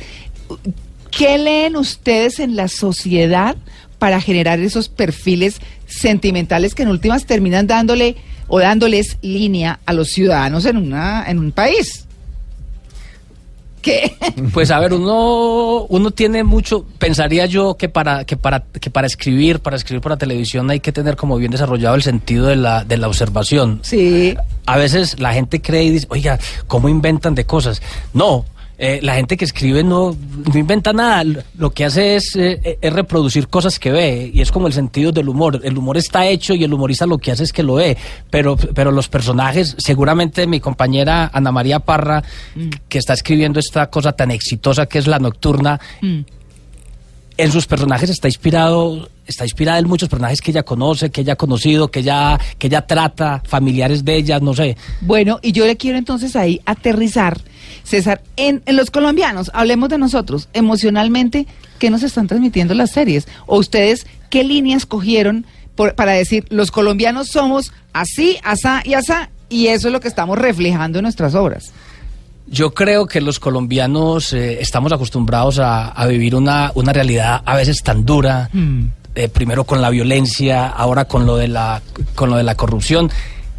¿qué 1.12 1.38
leen 1.38 1.76
ustedes 1.76 2.40
en 2.40 2.56
la 2.56 2.68
sociedad 2.68 3.56
para 4.00 4.20
generar 4.22 4.60
esos 4.60 4.90
perfiles 4.90 5.60
sentimentales 5.86 6.74
que 6.74 6.84
en 6.84 6.90
últimas 6.90 7.26
terminan 7.26 7.68
dándole 7.68 8.16
o 8.48 8.60
dándoles 8.60 9.18
línea 9.22 9.80
a 9.86 9.94
los 9.94 10.10
ciudadanos 10.10 10.66
en 10.66 10.78
una 10.78 11.26
en 11.28 11.40
un 11.40 11.52
país? 11.52 12.06
¿Qué? 13.82 14.16
Pues 14.54 14.72
a 14.72 14.80
ver, 14.80 14.94
uno, 14.94 15.86
uno 15.90 16.12
tiene 16.12 16.44
mucho, 16.44 16.86
pensaría 17.00 17.46
yo 17.46 17.76
que 17.76 17.90
para, 17.90 18.26
que 18.26 18.38
para, 18.38 18.64
que 18.64 18.90
para 18.90 19.08
escribir, 19.08 19.60
para 19.60 19.76
escribir 19.76 20.02
para 20.02 20.18
televisión 20.18 20.70
hay 20.70 20.80
que 20.80 20.92
tener 20.92 21.16
como 21.16 21.38
bien 21.38 21.52
desarrollado 21.52 21.96
el 21.96 22.04
sentido 22.04 22.48
de 22.48 22.56
la, 22.56 22.84
de 22.84 22.98
la 22.98 23.08
observación. 23.08 23.80
Sí. 23.82 24.36
A 24.66 24.78
veces 24.78 25.20
la 25.20 25.34
gente 25.34 25.62
cree 25.62 25.84
y 25.84 25.90
dice, 25.92 26.08
oiga, 26.10 26.40
¿cómo 26.68 26.90
inventan 26.90 27.36
de 27.36 27.46
cosas? 27.46 27.82
No, 28.14 28.46
eh, 28.84 29.00
la 29.04 29.14
gente 29.14 29.38
que 29.38 29.46
escribe 29.46 29.84
no, 29.84 30.16
no 30.52 30.60
inventa 30.60 30.92
nada, 30.92 31.24
Lo- 31.56 31.70
que 31.70 31.86
hace 31.86 32.16
es, 32.16 32.36
eh, 32.36 32.80
es 32.82 32.92
reproducir 32.94 33.48
cosas 33.48 33.78
que 33.78 33.92
ve 33.92 34.32
y 34.34 34.42
es 34.42 34.52
como 34.52 34.66
el 34.66 34.74
sentido 34.74 35.12
del 35.12 35.30
humor. 35.30 35.62
El 35.64 35.78
humor 35.78 35.98
está 35.98 36.26
hecho 36.26 36.56
y 36.56 36.64
el 36.64 36.74
humorista 36.74 37.06
lo 37.06 37.20
que 37.20 37.32
hace 37.32 37.44
es 37.44 37.54
que 37.54 37.62
lo 37.62 37.76
ve, 37.76 37.96
pero, 38.32 38.56
pero 38.58 38.90
los 38.92 39.08
personajes, 39.08 39.76
seguramente 39.78 40.48
mi 40.48 40.60
compañera 40.60 41.30
Ana 41.32 41.52
María 41.52 41.80
Parra, 41.80 42.24
que 42.90 42.98
está 42.98 43.14
escribiendo 43.14 43.60
esta 43.60 43.92
cosa 43.92 44.14
tan 44.14 44.32
exitosa 44.32 44.88
que 44.88 44.98
es 44.98 45.06
La 45.06 45.20
Nocturna, 45.20 45.80
Mm. 46.02 46.22
en 47.38 47.52
sus 47.52 47.66
personajes 47.68 48.10
está 48.10 48.28
inspirado, 48.28 49.10
está 49.26 49.46
inspirada 49.46 49.80
en 49.80 49.88
muchos 49.88 50.10
personajes 50.10 50.42
que 50.42 50.52
ella 50.52 50.64
conoce, 50.64 51.10
que 51.12 51.22
ella 51.22 51.34
ha 51.34 51.36
conocido, 51.38 51.90
que 51.90 52.00
ella, 52.02 52.40
que 52.58 52.68
ella 52.68 52.82
trata, 52.86 53.42
familiares 53.46 54.04
de 54.04 54.16
ella, 54.16 54.40
no 54.40 54.54
sé. 54.54 54.76
Bueno, 55.02 55.40
y 55.42 55.52
yo 55.52 55.66
le 55.66 55.78
quiero 55.78 55.98
entonces 55.98 56.36
ahí 56.36 56.60
aterrizar, 56.66 57.40
César, 57.84 58.22
en, 58.38 58.62
en 58.66 58.76
los 58.76 58.92
colombianos, 58.92 59.52
hablemos 59.54 59.90
de 59.90 59.98
nosotros, 59.98 60.48
emocionalmente, 60.54 61.48
¿qué 61.80 61.90
nos 61.90 62.04
están 62.04 62.28
transmitiendo 62.28 62.74
las 62.74 62.92
series? 62.92 63.28
O 63.48 63.58
ustedes, 63.58 64.06
¿qué 64.30 64.44
líneas 64.44 64.86
cogieron 64.86 65.46
por- 65.76 65.96
para 65.96 66.12
decir, 66.14 66.46
los 66.50 66.72
colombianos 66.72 67.28
somos 67.30 67.74
así, 67.94 68.38
asá 68.44 68.82
y 68.86 68.94
asá, 68.94 69.30
y 69.50 69.68
eso 69.68 69.88
es 69.88 69.92
lo 69.94 70.00
que 70.00 70.08
estamos 70.08 70.38
reflejando 70.38 71.00
en 71.00 71.04
nuestras 71.04 71.36
obras? 71.36 71.72
Yo 72.48 72.74
creo 72.74 73.06
que 73.08 73.22
los 73.22 73.40
colombianos 73.40 74.34
eh, 74.34 74.62
estamos 74.62 74.92
acostumbrados 74.92 75.60
a, 75.60 75.88
a 75.88 76.06
vivir 76.08 76.36
una, 76.36 76.72
una 76.76 76.92
realidad 76.92 77.42
a 77.46 77.56
veces 77.56 77.82
tan 77.82 78.06
dura, 78.06 78.50
eh, 79.16 79.30
primero 79.30 79.64
con 79.64 79.82
la 79.82 79.90
violencia, 79.90 80.68
ahora 80.68 81.06
con 81.06 81.26
lo 81.26 81.38
de 81.38 81.48
la, 81.48 81.82
con 82.16 82.30
lo 82.30 82.36
de 82.36 82.44
la 82.44 82.56
corrupción, 82.56 83.10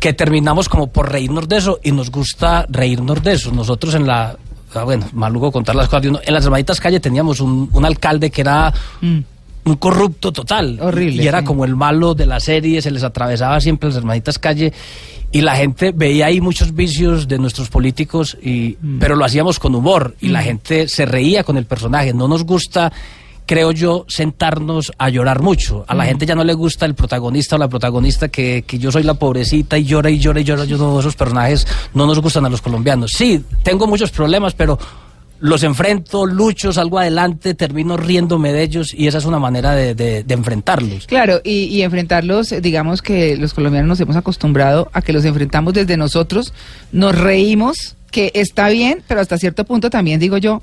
que 0.03 0.13
terminamos 0.13 0.69
como 0.69 0.89
por 0.89 1.13
reírnos 1.13 1.47
de 1.49 1.59
eso 1.59 1.79
y 1.81 1.93
nos 1.93 2.11
gusta 2.11 2.67
reírnos 2.69 3.23
de 3.23 3.35
eso. 3.35 3.53
Nosotros 3.53 3.95
en 3.95 4.05
la, 4.05 4.37
ah, 4.75 4.83
bueno, 4.83 5.07
maluco 5.13 5.53
contar 5.53 5.77
las 5.77 5.87
cosas, 5.87 6.03
de 6.03 6.09
uno, 6.09 6.19
en 6.25 6.35
las 6.35 6.45
hermanitas 6.45 6.81
calle 6.81 6.99
teníamos 6.99 7.39
un, 7.39 7.71
un 7.73 7.85
alcalde 7.85 8.29
que 8.29 8.41
era 8.41 8.75
un 9.01 9.77
corrupto 9.79 10.33
total. 10.33 10.77
Horrible, 10.81 11.23
Y 11.23 11.29
era 11.29 11.39
sí. 11.39 11.45
como 11.45 11.65
el 11.65 11.77
malo 11.77 12.17
de 12.17 12.27
la 12.27 12.41
serie, 12.41 12.83
se 12.83 12.91
les 12.91 13.05
atravesaba 13.05 13.61
siempre 13.61 13.91
las 13.91 13.99
hermanitas 13.99 14.41
calle. 14.41 14.73
Y 15.31 15.41
la 15.41 15.55
gente 15.55 15.93
veía 15.95 16.27
ahí 16.27 16.41
muchos 16.41 16.75
vicios 16.75 17.29
de 17.29 17.39
nuestros 17.39 17.69
políticos, 17.69 18.37
y, 18.43 18.73
pero 18.99 19.15
lo 19.15 19.25
hacíamos 19.25 19.61
con 19.61 19.73
humor. 19.73 20.17
Y 20.21 20.31
la 20.31 20.43
gente 20.43 20.89
se 20.89 21.07
reía 21.07 21.45
con 21.45 21.57
el 21.57 21.67
personaje. 21.67 22.13
No 22.13 22.27
nos 22.27 22.43
gusta, 22.43 22.93
creo 23.47 23.73
yo, 23.73 24.05
sentarnos 24.09 24.93
a 24.99 25.09
llorar 25.09 25.43
mucho. 25.43 25.85
A 25.89 25.95
la 25.95 26.05
gente 26.05 26.27
ya 26.27 26.35
no 26.35 26.45
le 26.45 26.55
gusta 26.55 26.87
el 26.87 26.95
protagonista 26.95 27.57
o 27.57 27.59
la 27.59 27.69
protagonista 27.69 28.29
que, 28.29 28.65
que 28.67 28.79
yo 28.79 28.91
soy 28.93 29.03
la 29.03 29.15
pobrecita 29.15 29.77
y 29.79 29.85
llora 29.85 30.11
y 30.11 30.19
llora 30.19 30.41
y 30.41 30.45
llora. 30.45 30.65
Yo 30.65 30.79
no, 30.79 30.99
esos 31.01 31.17
personajes 31.17 31.67
no 31.95 32.07
nos 32.07 32.21
gustan 32.21 32.45
a 32.47 32.49
los 32.49 32.63
colombianos. 32.63 33.13
Sí, 33.13 33.45
tengo 33.63 33.87
muchos 33.87 34.11
problemas, 34.11 34.55
pero 34.55 34.79
los 35.41 35.65
enfrento, 35.65 36.25
lucho, 36.25 36.73
salgo 36.73 37.01
adelante, 37.01 37.55
termino 37.55 37.97
riéndome 37.97 38.53
de 38.53 38.63
ellos 38.63 38.95
y 38.95 39.09
esa 39.09 39.19
es 39.19 39.25
una 39.25 39.41
manera 39.41 39.73
de, 39.75 39.95
de- 39.97 40.23
de 40.23 40.35
enfrentarlos. 40.35 41.09
Claro, 41.09 41.41
y, 41.43 41.65
y 41.65 41.83
enfrentarlos, 41.83 42.55
digamos 42.63 43.03
que 43.03 43.37
los 43.37 43.53
colombianos 43.53 43.89
nos 43.89 44.01
hemos 44.01 44.15
acostumbrado 44.15 44.89
a 44.93 45.03
que 45.03 45.13
los 45.13 45.25
enfrentamos 45.25 45.75
desde 45.75 45.97
nosotros, 45.97 46.55
nos 46.93 47.19
reímos, 47.19 47.97
que 48.13 48.31
está 48.35 48.69
bien, 48.69 49.03
pero 49.09 49.21
hasta 49.21 49.37
cierto 49.37 49.65
punto 49.65 49.91
también 49.91 50.21
digo 50.21 50.37
yo, 50.39 50.63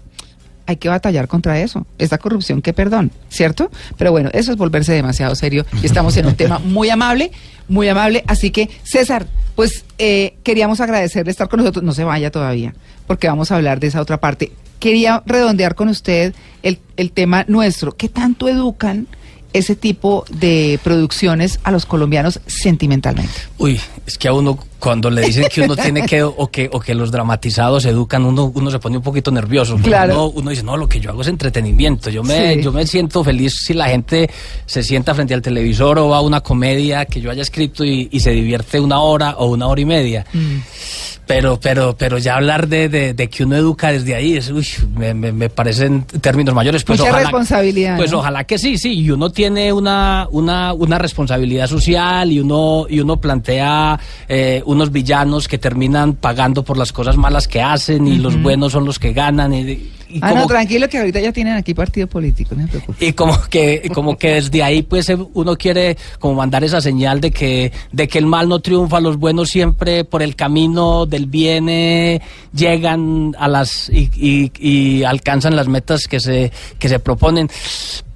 hay 0.69 0.77
que 0.77 0.87
batallar 0.87 1.27
contra 1.27 1.59
eso. 1.59 1.87
Esta 1.97 2.19
corrupción 2.19 2.61
que 2.61 2.73
perdón, 2.73 3.11
¿cierto? 3.27 3.71
Pero 3.97 4.11
bueno, 4.11 4.29
eso 4.33 4.51
es 4.51 4.57
volverse 4.57 4.93
demasiado 4.93 5.33
serio 5.33 5.65
y 5.81 5.87
estamos 5.87 6.15
en 6.17 6.27
un 6.27 6.35
tema 6.35 6.59
muy 6.63 6.91
amable, 6.91 7.31
muy 7.67 7.89
amable. 7.89 8.23
Así 8.27 8.51
que, 8.51 8.69
César, 8.83 9.25
pues 9.55 9.83
eh, 9.97 10.35
queríamos 10.43 10.79
agradecerle 10.79 11.31
estar 11.31 11.49
con 11.49 11.57
nosotros. 11.61 11.83
No 11.83 11.91
se 11.91 12.03
vaya 12.03 12.29
todavía, 12.29 12.75
porque 13.07 13.27
vamos 13.27 13.51
a 13.51 13.55
hablar 13.55 13.79
de 13.79 13.87
esa 13.87 13.99
otra 13.99 14.19
parte. 14.19 14.51
Quería 14.77 15.23
redondear 15.25 15.73
con 15.73 15.89
usted 15.89 16.35
el, 16.61 16.77
el 16.97 17.11
tema 17.13 17.45
nuestro. 17.47 17.97
¿Qué 17.97 18.07
tanto 18.07 18.47
educan? 18.47 19.07
ese 19.51 19.75
tipo 19.75 20.25
de 20.29 20.79
producciones 20.83 21.59
a 21.63 21.71
los 21.71 21.87
colombianos 21.87 22.39
sentimentalmente? 22.45 23.33
Uy, 23.57 23.81
es 24.05 24.19
que 24.19 24.27
a 24.27 24.33
uno 24.33 24.59
cuando 24.79 25.09
le 25.09 25.21
dicen 25.21 25.47
que 25.53 25.61
uno 25.61 25.75
tiene 25.75 26.05
que 26.05 26.23
o 26.23 26.47
que 26.49 26.69
o 26.71 26.79
que 26.79 26.95
los 26.95 27.11
dramatizados 27.11 27.85
educan, 27.85 28.25
uno 28.25 28.51
uno 28.53 28.71
se 28.71 28.79
pone 28.79 28.97
un 28.97 29.03
poquito 29.03 29.29
nervioso. 29.31 29.77
Claro. 29.83 30.13
Uno, 30.13 30.39
uno, 30.41 30.49
dice, 30.51 30.63
"No, 30.63 30.77
lo 30.77 30.87
que 30.87 30.99
yo 30.99 31.09
hago 31.11 31.21
es 31.21 31.27
entretenimiento. 31.27 32.09
Yo 32.09 32.23
me 32.23 32.55
Sí. 32.55 32.61
yo 32.63 32.71
me 32.71 32.87
siento 32.87 33.23
feliz 33.23 33.59
si 33.65 33.73
la 33.73 33.89
gente 33.89 34.29
se 34.65 34.81
sienta 34.83 35.13
frente 35.13 35.33
al 35.33 35.41
televisor 35.41 35.99
o 35.99 36.09
va 36.09 36.17
a 36.17 36.21
una 36.21 36.41
comedia 36.41 37.05
que 37.05 37.21
yo 37.21 37.29
haya 37.31 37.41
escrito 37.41 37.83
y, 37.83 38.07
y 38.11 38.19
se 38.21 38.31
divierte 38.31 38.79
una 38.79 38.99
hora 38.99 39.35
o 39.37 39.47
una 39.47 39.67
hora 39.67 39.81
y 39.81 39.85
media." 39.85 40.25
Pero, 41.27 41.59
pero, 41.59 41.95
pero 41.95 42.17
ya 42.17 42.37
hablar 42.37 42.67
de, 42.67 42.89
de, 42.89 43.13
de 43.13 43.29
que 43.29 43.43
uno 43.43 43.55
educa 43.55 43.91
desde 43.91 44.15
ahí, 44.15 44.35
es, 44.37 44.49
uy, 44.49 44.65
me, 44.97 45.13
me, 45.13 45.31
me 45.31 45.47
parecen 45.47 46.01
términos 46.21 46.55
mayores. 46.55 46.83
Pues 46.83 46.97
Mucha 46.97 47.11
ojalá, 47.11 47.25
responsabilidad, 47.25 47.97
Pues 47.97 48.11
¿no? 48.11 48.17
ojalá 48.17 48.45
que 48.45 48.57
sí, 48.57 48.79
sí. 48.79 48.93
Y 48.93 49.11
uno 49.11 49.29
tiene 49.31 49.71
una, 49.71 50.27
una, 50.31 50.73
una 50.73 50.97
responsabilidad 50.97 51.67
social 51.67 52.31
y 52.31 52.39
uno, 52.39 52.87
y 52.89 52.99
uno 52.99 53.17
plantea 53.21 53.99
eh, 54.27 54.63
unos 54.71 54.91
villanos 54.91 55.47
que 55.47 55.57
terminan 55.57 56.13
pagando 56.15 56.63
por 56.63 56.77
las 56.77 56.91
cosas 56.91 57.17
malas 57.17 57.47
que 57.47 57.61
hacen 57.61 58.07
y 58.07 58.17
los 58.17 58.41
buenos 58.41 58.71
son 58.71 58.85
los 58.85 58.99
que 58.99 59.13
ganan. 59.13 59.53
Y, 59.53 59.59
y 60.09 60.19
ah, 60.21 60.29
como- 60.29 60.41
no, 60.41 60.47
tranquilo 60.47 60.87
que 60.89 60.97
ahorita 60.97 61.19
ya 61.19 61.31
tienen 61.31 61.53
aquí 61.55 61.73
partido 61.73 62.07
político, 62.07 62.55
no 62.55 62.63
se 62.63 62.67
preocupe. 62.69 63.05
y 63.05 63.13
como 63.13 63.39
que 63.49 63.89
como 63.93 64.17
que 64.17 64.35
desde 64.35 64.63
ahí 64.63 64.81
pues 64.81 65.09
eh, 65.09 65.17
uno 65.33 65.55
quiere 65.55 65.97
como 66.19 66.35
mandar 66.35 66.63
esa 66.63 66.81
señal 66.81 67.19
de 67.21 67.29
que 67.31 67.71
de 67.91 68.07
que 68.07 68.17
el 68.19 68.25
mal 68.25 68.49
no 68.49 68.59
triunfa 68.59 68.99
los 68.99 69.17
buenos 69.17 69.49
siempre 69.49 70.03
por 70.05 70.21
el 70.23 70.35
camino 70.35 71.05
del 71.05 71.25
bien 71.27 71.69
eh, 71.69 72.21
llegan 72.55 73.35
a 73.39 73.47
las 73.47 73.89
y, 73.89 74.09
y- 74.15 74.51
y 74.59 75.03
alcanzan 75.03 75.55
las 75.55 75.67
metas 75.67 76.07
que 76.07 76.19
se 76.19 76.51
que 76.79 76.89
se 76.89 76.99
proponen 76.99 77.49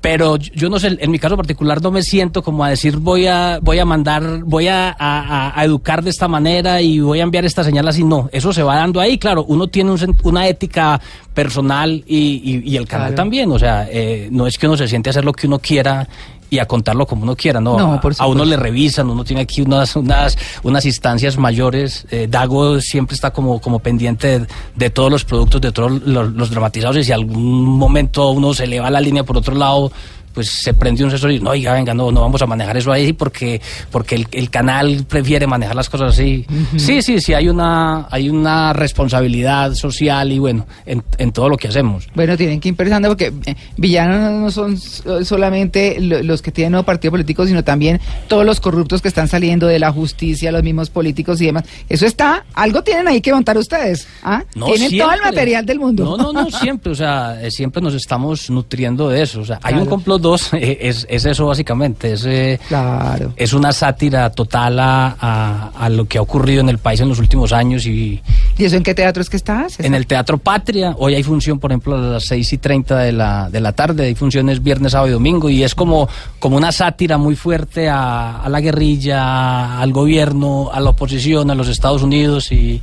pero 0.04 0.36
yo 0.36 0.70
no 0.70 0.80
sé, 0.80 0.98
en 1.00 1.12
mi 1.12 1.18
caso 1.18 1.38
particular 1.38 1.82
no 1.82 1.90
me 1.90 2.04
siento 2.04 2.44
como 2.44 2.66
a 2.66 2.70
decir 2.70 2.98
voy 2.98 3.26
a 3.26 3.60
voy 3.62 3.80
a 3.80 3.86
mandar, 3.86 4.42
voy 4.44 4.68
a, 4.68 4.94
a- 5.00 5.64
educar 5.64 6.04
de 6.04 6.10
esta 6.10 6.28
manera 6.28 6.82
y 6.82 7.00
voy 7.00 7.22
a 7.22 7.24
enviar 7.24 7.46
esta 7.46 7.64
señal 7.64 7.88
así. 7.88 8.04
No, 8.04 8.28
eso 8.34 8.52
se 8.52 8.64
va 8.64 8.76
dando 8.76 9.00
ahí. 9.00 9.18
Claro, 9.18 9.46
uno 9.48 9.68
tiene 9.70 9.92
un 9.92 10.18
una 10.24 10.46
ética 10.46 11.00
personal 11.34 12.04
y, 12.06 12.18
y- 12.44 12.70
y 12.70 12.76
el 12.76 12.86
canal 12.86 13.08
Claro. 13.08 13.16
también. 13.16 13.50
O 13.52 13.58
sea, 13.58 13.88
eh, 13.90 14.28
no 14.30 14.46
es 14.46 14.58
que 14.58 14.68
uno 14.68 14.76
se 14.76 14.90
siente 14.90 15.08
a 15.10 15.12
hacer 15.12 15.24
lo 15.24 15.32
que 15.32 15.48
uno 15.48 15.60
quiera 15.60 16.06
y 16.54 16.60
a 16.60 16.68
contarlo 16.68 17.08
como 17.08 17.24
uno 17.24 17.36
quiera, 17.36 17.60
no. 17.60 17.78
No, 17.78 18.00
por 18.00 18.14
a 18.16 18.28
uno 18.28 18.46
le 18.46 18.58
revisan, 18.58 19.10
uno 19.10 19.24
tiene 19.24 19.42
aquí 19.42 19.62
unas 19.62 19.96
unas 19.96 20.38
unas 20.62 20.86
instancias 20.86 21.38
mayores. 21.38 22.06
Eh, 22.12 22.28
Dago 22.30 22.80
siempre 22.80 23.16
está 23.16 23.32
como 23.32 23.60
como 23.60 23.80
pendiente 23.80 24.40
de, 24.40 24.48
de 24.76 24.90
todos 24.92 25.10
los 25.10 25.26
productos, 25.26 25.62
de 25.62 25.72
todos 25.72 26.04
los, 26.04 26.32
los 26.34 26.50
dramatizados 26.52 26.98
y 26.98 27.04
si 27.04 27.12
algún 27.12 27.66
momento 27.66 28.30
uno 28.30 28.54
se 28.54 28.68
le 28.68 28.80
va 28.80 28.92
la 28.92 29.02
línea 29.02 29.24
por 29.24 29.38
otro 29.38 29.56
lado 29.56 29.92
pues 30.34 30.50
se 30.50 30.74
prende 30.74 31.04
un 31.04 31.10
sensor 31.12 31.32
y 31.32 31.40
no, 31.40 31.52
oiga, 31.52 31.74
venga, 31.74 31.94
no, 31.94 32.12
no 32.12 32.22
vamos 32.22 32.42
a 32.42 32.46
manejar 32.46 32.76
eso 32.78 32.92
ahí 32.92 33.14
porque, 33.14 33.62
porque 33.92 34.16
el, 34.16 34.28
el 34.32 34.50
canal 34.50 35.06
prefiere 35.08 35.46
manejar 35.48 35.76
las 35.76 35.90
cosas 35.90 36.14
así. 36.14 36.46
Sí, 36.78 37.02
sí, 37.02 37.20
sí, 37.22 37.34
hay 37.34 37.50
una, 37.50 38.08
hay 38.10 38.30
una 38.30 38.74
responsabilidad 38.74 39.74
social 39.76 40.32
y 40.32 40.40
bueno, 40.40 40.66
en, 40.86 41.04
en 41.18 41.32
todo 41.32 41.50
lo 41.50 41.58
que 41.58 41.68
hacemos. 41.68 42.08
Bueno, 42.16 42.36
tienen 42.38 42.60
que 42.60 42.70
ir 42.70 42.76
pensando 42.76 43.10
porque 43.10 43.32
eh, 43.46 43.56
villanos 43.78 44.32
no 44.32 44.52
son 44.52 44.78
so- 44.78 45.24
solamente 45.26 45.98
lo- 46.00 46.24
los 46.24 46.42
que 46.42 46.52
tienen 46.52 46.72
nuevo 46.72 46.86
partido 46.86 47.12
político, 47.12 47.46
sino 47.46 47.64
también 47.64 48.00
todos 48.28 48.46
los 48.46 48.60
corruptos 48.60 49.02
que 49.02 49.08
están 49.08 49.28
saliendo 49.28 49.68
de 49.68 49.80
la 49.80 49.92
justicia, 49.92 50.52
los 50.52 50.64
mismos 50.64 50.90
políticos 50.90 51.42
y 51.42 51.46
demás. 51.48 51.64
Eso 51.90 52.06
está, 52.06 52.46
algo 52.54 52.82
tienen 52.84 53.08
ahí 53.08 53.22
que 53.22 53.34
montar 53.34 53.58
ustedes. 53.58 54.08
¿ah? 54.24 54.44
No, 54.56 54.66
tienen 54.68 54.98
todo 54.98 55.12
el 55.12 55.22
material 55.22 55.66
del 55.66 55.80
mundo. 55.80 56.04
No, 56.06 56.18
no, 56.18 56.34
no, 56.34 56.50
siempre, 56.60 56.92
o 56.92 56.96
sea, 56.96 57.40
eh, 57.42 57.52
siempre 57.52 57.82
nos 57.82 57.94
estamos 57.94 58.50
nutriendo 58.50 59.10
de 59.10 59.22
eso. 59.22 59.42
O 59.42 59.46
sea, 59.46 59.58
hay 59.62 59.74
Claro. 59.74 59.84
un 59.84 59.90
complot 59.90 60.22
2, 60.24 60.54
eh, 60.56 60.78
es, 60.82 61.06
es 61.08 61.26
eso 61.26 61.46
básicamente, 61.46 62.14
es, 62.14 62.26
eh, 62.26 62.60
Claro. 62.68 63.32
es 63.36 63.54
una 63.54 63.72
sátira 63.72 64.32
total 64.32 64.80
a, 64.80 65.16
a- 65.20 65.72
a 65.78 65.90
lo 65.90 66.06
que 66.06 66.18
ha 66.18 66.22
ocurrido 66.22 66.62
en 66.62 66.70
el 66.70 66.80
país 66.80 67.00
en 67.02 67.10
los 67.10 67.20
últimos 67.20 67.54
años 67.54 67.86
y, 67.86 68.22
¿Y 68.58 68.66
eso 68.66 68.76
en 68.78 68.84
qué 68.84 68.94
teatro 68.96 69.22
es 69.22 69.30
que 69.30 69.38
estás? 69.38 69.80
En 69.80 69.94
el 69.96 70.06
Teatro 70.08 70.38
Patria, 70.38 70.96
hoy 70.98 71.16
hay 71.16 71.24
función, 71.24 71.60
por 71.60 71.72
ejemplo, 71.72 71.96
a 71.96 72.00
las 72.00 72.26
6 72.26 72.54
y 72.54 72.58
30 72.60 72.98
de 73.00 73.12
la, 73.12 73.50
de 73.50 73.60
la 73.60 73.72
tarde, 73.74 74.06
hay 74.06 74.16
funciones 74.16 74.62
viernes, 74.64 74.92
sábado 74.94 75.10
y 75.10 75.14
domingo, 75.14 75.50
y 75.50 75.64
es 75.64 75.74
como, 75.76 76.08
como 76.40 76.56
una 76.58 76.72
sátira 76.72 77.18
muy 77.18 77.36
fuerte 77.36 77.90
a, 77.90 78.38
a 78.42 78.50
la 78.50 78.62
guerrilla, 78.62 79.80
al 79.80 79.92
gobierno, 79.92 80.70
a 80.72 80.80
la 80.80 80.92
oposición, 80.92 81.50
a 81.52 81.56
los 81.56 81.68
Estados 81.68 82.04
Unidos 82.04 82.52
y, 82.52 82.80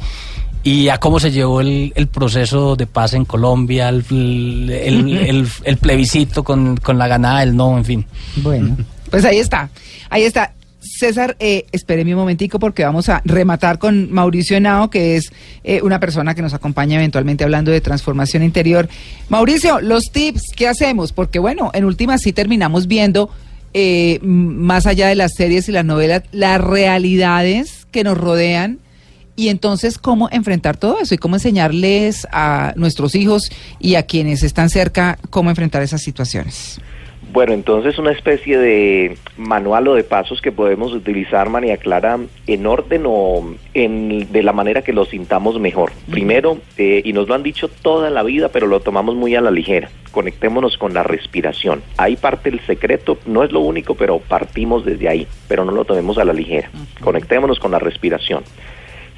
y 0.62 0.88
a 0.88 0.98
cómo 0.98 1.18
se 1.20 1.30
llevó 1.30 1.60
el, 1.60 1.92
el 1.96 2.06
proceso 2.06 2.76
de 2.76 2.86
paz 2.86 3.14
en 3.14 3.24
Colombia, 3.24 3.88
el, 3.88 5.46
el, 5.64 5.76
plebiscito 5.78 6.44
con, 6.44 6.76
con 6.76 6.98
la 6.98 7.08
ganada 7.08 7.40
del 7.40 7.56
no, 7.56 7.78
en 7.78 7.84
fin. 7.84 8.06
Bueno, 8.36 8.76
pues 9.10 9.24
ahí 9.24 9.38
está, 9.38 9.70
ahí 10.10 10.24
está. 10.24 10.52
César, 10.82 11.36
eh, 11.40 11.66
espéreme 11.72 12.14
un 12.14 12.20
momentico 12.20 12.58
porque 12.58 12.84
vamos 12.84 13.08
a 13.08 13.22
rematar 13.24 13.78
con 13.78 14.12
Mauricio 14.12 14.56
Henao, 14.56 14.90
que 14.90 15.16
es 15.16 15.32
eh, 15.62 15.80
una 15.82 16.00
persona 16.00 16.34
que 16.34 16.42
nos 16.42 16.54
acompaña 16.54 16.96
eventualmente 16.96 17.44
hablando 17.44 17.70
de 17.70 17.80
transformación 17.80 18.42
interior. 18.42 18.88
Mauricio, 19.28 19.80
los 19.80 20.10
tips, 20.10 20.52
¿qué 20.56 20.68
hacemos? 20.68 21.12
Porque 21.12 21.38
bueno, 21.38 21.70
en 21.74 21.84
última 21.84 22.18
sí 22.18 22.32
terminamos 22.32 22.86
viendo, 22.86 23.30
eh, 23.72 24.20
más 24.22 24.86
allá 24.86 25.08
de 25.08 25.14
las 25.14 25.32
series 25.34 25.68
y 25.68 25.72
las 25.72 25.84
novelas, 25.84 26.22
las 26.32 26.60
realidades 26.60 27.86
que 27.90 28.04
nos 28.04 28.18
rodean 28.18 28.78
y 29.36 29.48
entonces 29.48 29.98
cómo 29.98 30.28
enfrentar 30.30 30.76
todo 30.76 30.98
eso 31.00 31.14
y 31.14 31.18
cómo 31.18 31.36
enseñarles 31.36 32.26
a 32.32 32.72
nuestros 32.76 33.14
hijos 33.14 33.50
y 33.78 33.94
a 33.94 34.04
quienes 34.04 34.42
están 34.42 34.70
cerca 34.70 35.18
cómo 35.30 35.50
enfrentar 35.50 35.82
esas 35.82 36.02
situaciones. 36.02 36.80
Bueno, 37.32 37.52
entonces 37.52 37.96
una 37.98 38.10
especie 38.10 38.58
de 38.58 39.16
manual 39.36 39.86
o 39.86 39.94
de 39.94 40.02
pasos 40.02 40.40
que 40.40 40.50
podemos 40.50 40.92
utilizar, 40.92 41.48
María 41.48 41.76
Clara, 41.76 42.18
en 42.48 42.66
orden 42.66 43.04
o 43.06 43.54
en, 43.72 44.32
de 44.32 44.42
la 44.42 44.52
manera 44.52 44.82
que 44.82 44.92
lo 44.92 45.04
sintamos 45.04 45.60
mejor. 45.60 45.92
Primero, 46.10 46.58
eh, 46.76 47.02
y 47.04 47.12
nos 47.12 47.28
lo 47.28 47.34
han 47.34 47.44
dicho 47.44 47.68
toda 47.68 48.10
la 48.10 48.24
vida, 48.24 48.48
pero 48.48 48.66
lo 48.66 48.80
tomamos 48.80 49.14
muy 49.14 49.36
a 49.36 49.40
la 49.40 49.52
ligera, 49.52 49.90
conectémonos 50.10 50.76
con 50.76 50.92
la 50.92 51.04
respiración. 51.04 51.82
Ahí 51.98 52.16
parte 52.16 52.48
el 52.48 52.60
secreto, 52.66 53.16
no 53.26 53.44
es 53.44 53.52
lo 53.52 53.60
único, 53.60 53.94
pero 53.94 54.18
partimos 54.18 54.84
desde 54.84 55.08
ahí, 55.08 55.28
pero 55.46 55.64
no 55.64 55.70
lo 55.70 55.84
tomemos 55.84 56.18
a 56.18 56.24
la 56.24 56.32
ligera. 56.32 56.68
Conectémonos 57.00 57.60
con 57.60 57.70
la 57.70 57.78
respiración. 57.78 58.42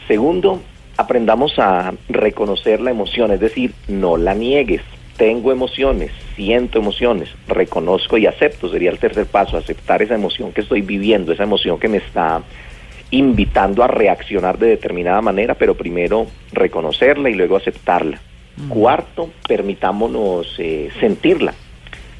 Segundo, 0.08 0.60
aprendamos 0.96 1.58
a 1.58 1.94
reconocer 2.08 2.80
la 2.80 2.90
emoción, 2.90 3.30
es 3.32 3.40
decir, 3.40 3.74
no 3.88 4.16
la 4.16 4.34
niegues. 4.34 4.82
Tengo 5.16 5.52
emociones, 5.52 6.10
siento 6.34 6.78
emociones, 6.78 7.28
reconozco 7.46 8.16
y 8.16 8.26
acepto, 8.26 8.70
sería 8.70 8.90
el 8.90 8.98
tercer 8.98 9.26
paso, 9.26 9.56
aceptar 9.56 10.02
esa 10.02 10.14
emoción 10.14 10.52
que 10.52 10.62
estoy 10.62 10.80
viviendo, 10.80 11.32
esa 11.32 11.44
emoción 11.44 11.78
que 11.78 11.88
me 11.88 11.98
está 11.98 12.42
invitando 13.10 13.84
a 13.84 13.88
reaccionar 13.88 14.58
de 14.58 14.68
determinada 14.68 15.20
manera, 15.20 15.54
pero 15.54 15.76
primero 15.76 16.26
reconocerla 16.52 17.28
y 17.28 17.34
luego 17.34 17.56
aceptarla. 17.56 18.20
Cuarto, 18.68 19.30
permitámonos 19.46 20.56
eh, 20.58 20.90
sentirla. 20.98 21.54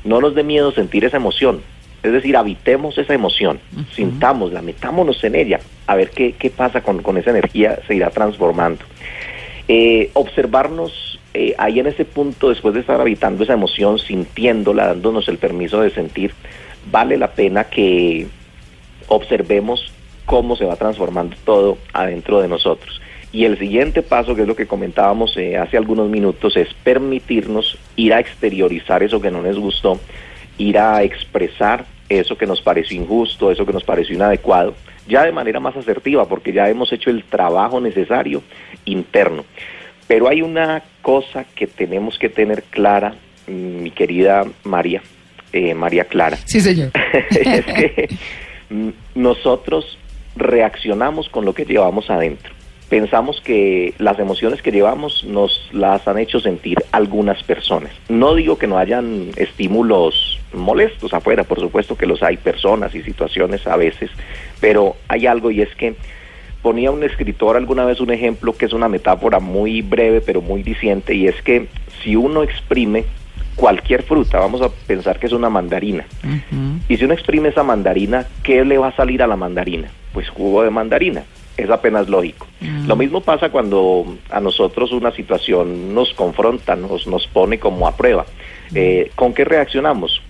No 0.05 0.21
nos 0.21 0.35
dé 0.35 0.45
miedo 0.45 0.71
sentir 0.73 1.05
esa 1.05 1.17
emoción. 1.17 1.63
Es 2.03 2.13
decir, 2.13 2.37
habitemos 2.37 2.99
esa 2.99 3.15
emoción, 3.15 3.61
sintámosla, 3.93 4.61
metámonos 4.61 5.23
en 5.23 5.37
ella, 5.37 5.61
a 5.87 5.95
ver 5.95 6.11
qué, 6.11 6.33
qué 6.33 6.51
pasa 6.51 6.81
con, 6.81 7.01
con 7.01 7.17
esa 7.17 7.31
energía, 7.31 7.79
se 7.87 7.95
irá 7.95 8.11
transformando. 8.11 8.85
Eh, 9.69 10.11
observarnos 10.15 11.21
eh, 11.35 11.55
ahí 11.59 11.79
en 11.79 11.87
ese 11.87 12.05
punto, 12.05 12.49
después 12.49 12.75
de 12.75 12.81
estar 12.81 13.01
habitando 13.01 13.45
esa 13.45 13.53
emoción, 13.53 13.99
sintiéndola, 13.99 14.87
dándonos 14.87 15.29
el 15.29 15.39
permiso 15.39 15.81
de 15.81 15.91
sentir, 15.91 16.35
vale 16.91 17.17
la 17.17 17.33
pena 17.33 17.65
que 17.65 18.27
observemos 19.07 19.93
cómo 20.27 20.57
se 20.57 20.65
va 20.65 20.77
transformando 20.77 21.37
todo 21.45 21.79
adentro 21.93 22.41
de 22.41 22.49
nosotros. 22.49 23.01
Y 23.33 23.47
el 23.47 23.59
siguiente 23.59 24.03
paso, 24.03 24.35
que 24.35 24.43
es 24.43 24.49
lo 24.49 24.57
que 24.57 24.67
comentábamos 24.67 25.37
eh, 25.39 25.57
hace 25.57 25.79
algunos 25.79 26.11
minutos, 26.11 26.57
es 26.57 26.69
permitirnos 26.85 27.79
ir 27.97 28.13
a 28.13 28.21
exteriorizar 28.21 29.03
eso 29.03 29.21
que 29.21 29.31
no 29.31 29.41
nos 29.41 29.59
gustó, 29.59 29.99
ir 30.59 30.79
a 30.79 31.03
expresar 31.03 31.87
eso 32.21 32.37
que 32.37 32.47
nos 32.47 32.61
pareció 32.61 33.01
injusto, 33.01 33.51
eso 33.51 33.67
que 33.67 33.73
nos 33.73 33.85
pareció 33.85 34.15
inadecuado, 34.15 34.75
ya 35.07 35.25
de 35.25 35.33
manera 35.33 35.61
más 35.61 35.77
asertiva, 35.77 36.29
porque 36.29 36.53
ya 36.53 36.69
hemos 36.69 36.93
hecho 36.93 37.11
el 37.11 37.25
trabajo 37.25 37.81
necesario 37.81 38.43
interno. 38.85 39.45
Pero 40.07 40.29
hay 40.29 40.43
una 40.43 40.83
cosa 41.01 41.45
que 41.55 41.67
tenemos 41.67 42.19
que 42.19 42.29
tener 42.29 42.65
clara, 42.65 43.15
mm, 43.47 43.83
mi 43.83 43.91
querida 43.91 44.45
María, 44.65 45.03
eh, 45.53 45.75
María 45.75 46.05
Clara, 46.05 46.37
Sí, 46.45 46.61
señor. 46.61 46.91
es 47.31 47.65
que 47.65 48.09
mm, 48.71 48.89
nosotros 49.15 49.99
reaccionamos 50.37 51.29
con 51.29 51.45
lo 51.45 51.55
que 51.55 51.65
llevamos 51.65 52.11
adentro. 52.11 52.53
Pensamos 52.93 53.41
que 53.41 53.95
las 53.97 54.19
emociones 54.19 54.61
que 54.61 54.71
llevamos 54.71 55.25
nos 55.25 55.71
las 55.73 56.07
han 56.07 56.19
hecho 56.19 56.41
sentir 56.41 56.77
algunas 56.93 57.43
personas. 57.43 57.91
No 58.11 58.35
digo 58.35 58.59
que 58.59 58.67
no 58.67 58.77
hayan 58.77 59.31
estímulos 59.37 60.39
molestos 60.53 61.15
afuera, 61.15 61.45
por 61.45 61.59
supuesto 61.59 61.97
que 61.97 62.05
los 62.05 62.23
hay 62.23 62.37
personas 62.37 62.95
y 62.95 63.03
situaciones 63.03 63.67
a 63.67 63.79
veces, 63.79 64.11
pero 64.61 64.97
hay 65.09 65.27
algo 65.27 65.51
y 65.51 65.63
es 65.63 65.75
que 65.75 65.95
ponía 66.61 66.91
un 66.91 67.03
escritor 67.03 67.57
alguna 67.57 67.87
vez 67.87 67.99
un 67.99 68.11
ejemplo 68.11 68.53
que 68.53 68.67
es 68.67 68.75
una 68.75 68.91
metáfora 68.91 69.41
muy 69.41 69.81
breve 69.81 70.21
pero 70.21 70.43
muy 70.43 70.63
diciente 70.63 71.15
y 71.15 71.29
es 71.29 71.41
que 71.41 71.69
si 72.03 72.15
uno 72.15 72.43
exprime 72.43 73.07
cualquier 73.57 74.03
fruta, 74.03 74.39
vamos 74.39 74.61
a 74.61 74.69
pensar 74.69 75.19
que 75.19 75.29
es 75.29 75.33
una 75.33 75.49
mandarina, 75.49 76.05
y 76.91 76.97
si 76.99 77.05
uno 77.07 77.15
exprime 77.15 77.49
esa 77.49 77.63
mandarina, 77.63 78.27
¿qué 78.43 78.67
le 78.67 78.77
va 78.77 78.89
a 78.89 78.97
salir 78.97 79.23
a 79.23 79.27
la 79.27 79.37
mandarina? 79.37 79.89
Pues 80.13 80.29
jugo 80.29 80.63
de 80.63 80.69
mandarina 80.69 81.25
es 81.57 81.71
apenas 81.71 82.09
lógico. 82.09 82.47
Lo 82.87 82.97
mismo 82.97 83.21
pasa 83.21 83.51
cuando 83.51 84.17
a 84.31 84.41
nosotros 84.41 84.93
una 84.93 85.13
situación 85.13 85.95
nos 85.95 86.13
confronta, 86.15 86.77
nos, 86.77 87.07
nos 87.07 87.27
pone 87.27 87.59
como 87.59 87.87
a 87.87 87.97
prueba. 87.97 88.27
Eh, 88.75 89.11
¿Con 89.15 89.35
qué 89.35 89.45
reaccionamos? 89.45 90.23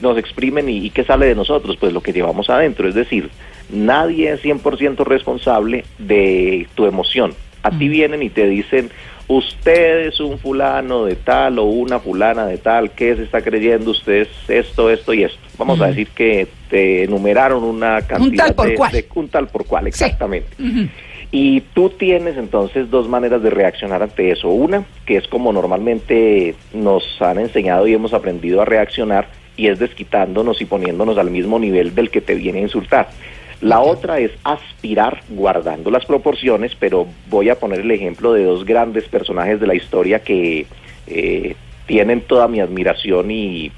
Nos 0.00 0.16
exprimen 0.16 0.68
y, 0.68 0.78
y, 0.78 0.90
¿qué 0.90 1.04
sale 1.04 1.26
de 1.26 1.34
nosotros? 1.34 1.76
Pues 1.76 1.92
lo 1.92 2.02
que 2.02 2.12
llevamos 2.12 2.48
adentro. 2.48 2.88
Es 2.88 2.94
decir, 2.94 3.30
nadie 3.70 4.32
es 4.32 4.42
100% 4.42 5.04
responsable 5.04 5.84
de 5.98 6.66
tu 6.74 6.86
emoción. 6.86 7.34
A 7.62 7.70
ti 7.70 7.88
vienen 7.88 8.22
y 8.22 8.30
te 8.30 8.46
dicen, 8.46 8.90
usted 9.30 10.08
es 10.08 10.18
un 10.18 10.38
fulano 10.38 11.04
de 11.04 11.14
tal 11.14 11.58
o 11.60 11.64
una 11.64 12.00
fulana 12.00 12.46
de 12.46 12.58
tal, 12.58 12.90
¿qué 12.90 13.14
se 13.14 13.22
está 13.22 13.40
creyendo? 13.40 13.92
Usted 13.92 14.22
es 14.22 14.28
esto, 14.48 14.90
esto 14.90 15.14
y 15.14 15.22
esto. 15.22 15.38
Vamos 15.56 15.80
a 15.80 15.86
decir 15.88 16.08
que 16.08 16.48
te 16.68 17.04
enumeraron 17.04 17.62
una 17.62 18.00
cantidad 18.02 18.20
un 18.30 18.36
tal 18.36 18.54
por 18.54 18.68
de, 18.68 18.74
cual. 18.74 18.92
de- 18.92 19.06
un 19.14 19.28
tal 19.28 19.46
por 19.48 19.66
cual, 19.66 19.86
exactamente. 19.86 20.48
Y 21.30 21.60
tú 21.74 21.90
tienes 21.90 22.36
entonces 22.36 22.90
dos 22.90 23.08
maneras 23.08 23.40
de 23.42 23.50
reaccionar 23.50 24.02
ante 24.02 24.32
eso. 24.32 24.48
Una, 24.48 24.84
que 25.06 25.16
es 25.16 25.28
como 25.28 25.52
normalmente 25.52 26.56
nos 26.74 27.04
han 27.22 27.38
enseñado 27.38 27.86
y 27.86 27.94
hemos 27.94 28.12
aprendido 28.12 28.60
a 28.60 28.64
reaccionar, 28.64 29.28
y 29.56 29.68
es 29.68 29.78
desquitándonos 29.78 30.60
y 30.60 30.64
poniéndonos 30.64 31.18
al 31.18 31.30
mismo 31.30 31.58
nivel 31.60 31.94
del 31.94 32.10
que 32.10 32.20
te 32.20 32.34
viene 32.34 32.58
a 32.58 32.62
insultar. 32.62 33.08
La 33.60 33.80
otra 33.80 34.20
es 34.20 34.30
aspirar 34.42 35.22
guardando 35.28 35.90
las 35.90 36.06
proporciones, 36.06 36.74
pero 36.78 37.06
voy 37.28 37.50
a 37.50 37.58
poner 37.58 37.80
el 37.80 37.90
ejemplo 37.90 38.32
de 38.32 38.44
dos 38.44 38.64
grandes 38.64 39.04
personajes 39.04 39.60
de 39.60 39.66
la 39.66 39.74
historia 39.74 40.20
que 40.20 40.66
eh, 41.06 41.56
tienen 41.86 42.22
toda 42.22 42.48
mi 42.48 42.60
admiración 42.60 43.30
y 43.30 43.70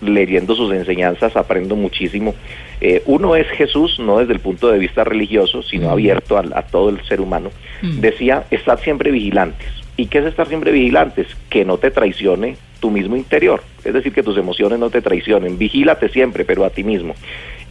leyendo 0.00 0.54
sus 0.54 0.72
enseñanzas 0.72 1.36
aprendo 1.36 1.76
muchísimo. 1.76 2.34
Eh, 2.80 3.02
uno 3.06 3.36
es 3.36 3.46
Jesús, 3.48 3.98
no 3.98 4.18
desde 4.18 4.32
el 4.32 4.40
punto 4.40 4.68
de 4.70 4.78
vista 4.78 5.04
religioso, 5.04 5.62
sino 5.62 5.90
abierto 5.90 6.38
a, 6.38 6.44
a 6.54 6.62
todo 6.62 6.88
el 6.88 7.04
ser 7.04 7.20
humano. 7.20 7.50
Decía, 7.82 8.44
estad 8.50 8.80
siempre 8.80 9.10
vigilantes. 9.10 9.68
¿Y 9.96 10.06
qué 10.06 10.18
es 10.18 10.24
estar 10.24 10.48
siempre 10.48 10.72
vigilantes? 10.72 11.26
Que 11.50 11.64
no 11.64 11.78
te 11.78 11.90
traicione 11.90 12.56
tu 12.80 12.90
mismo 12.90 13.14
interior, 13.14 13.62
es 13.84 13.94
decir, 13.94 14.12
que 14.12 14.24
tus 14.24 14.36
emociones 14.36 14.78
no 14.78 14.90
te 14.90 15.00
traicionen. 15.00 15.56
Vigílate 15.56 16.08
siempre, 16.08 16.44
pero 16.44 16.64
a 16.64 16.70
ti 16.70 16.82
mismo. 16.82 17.14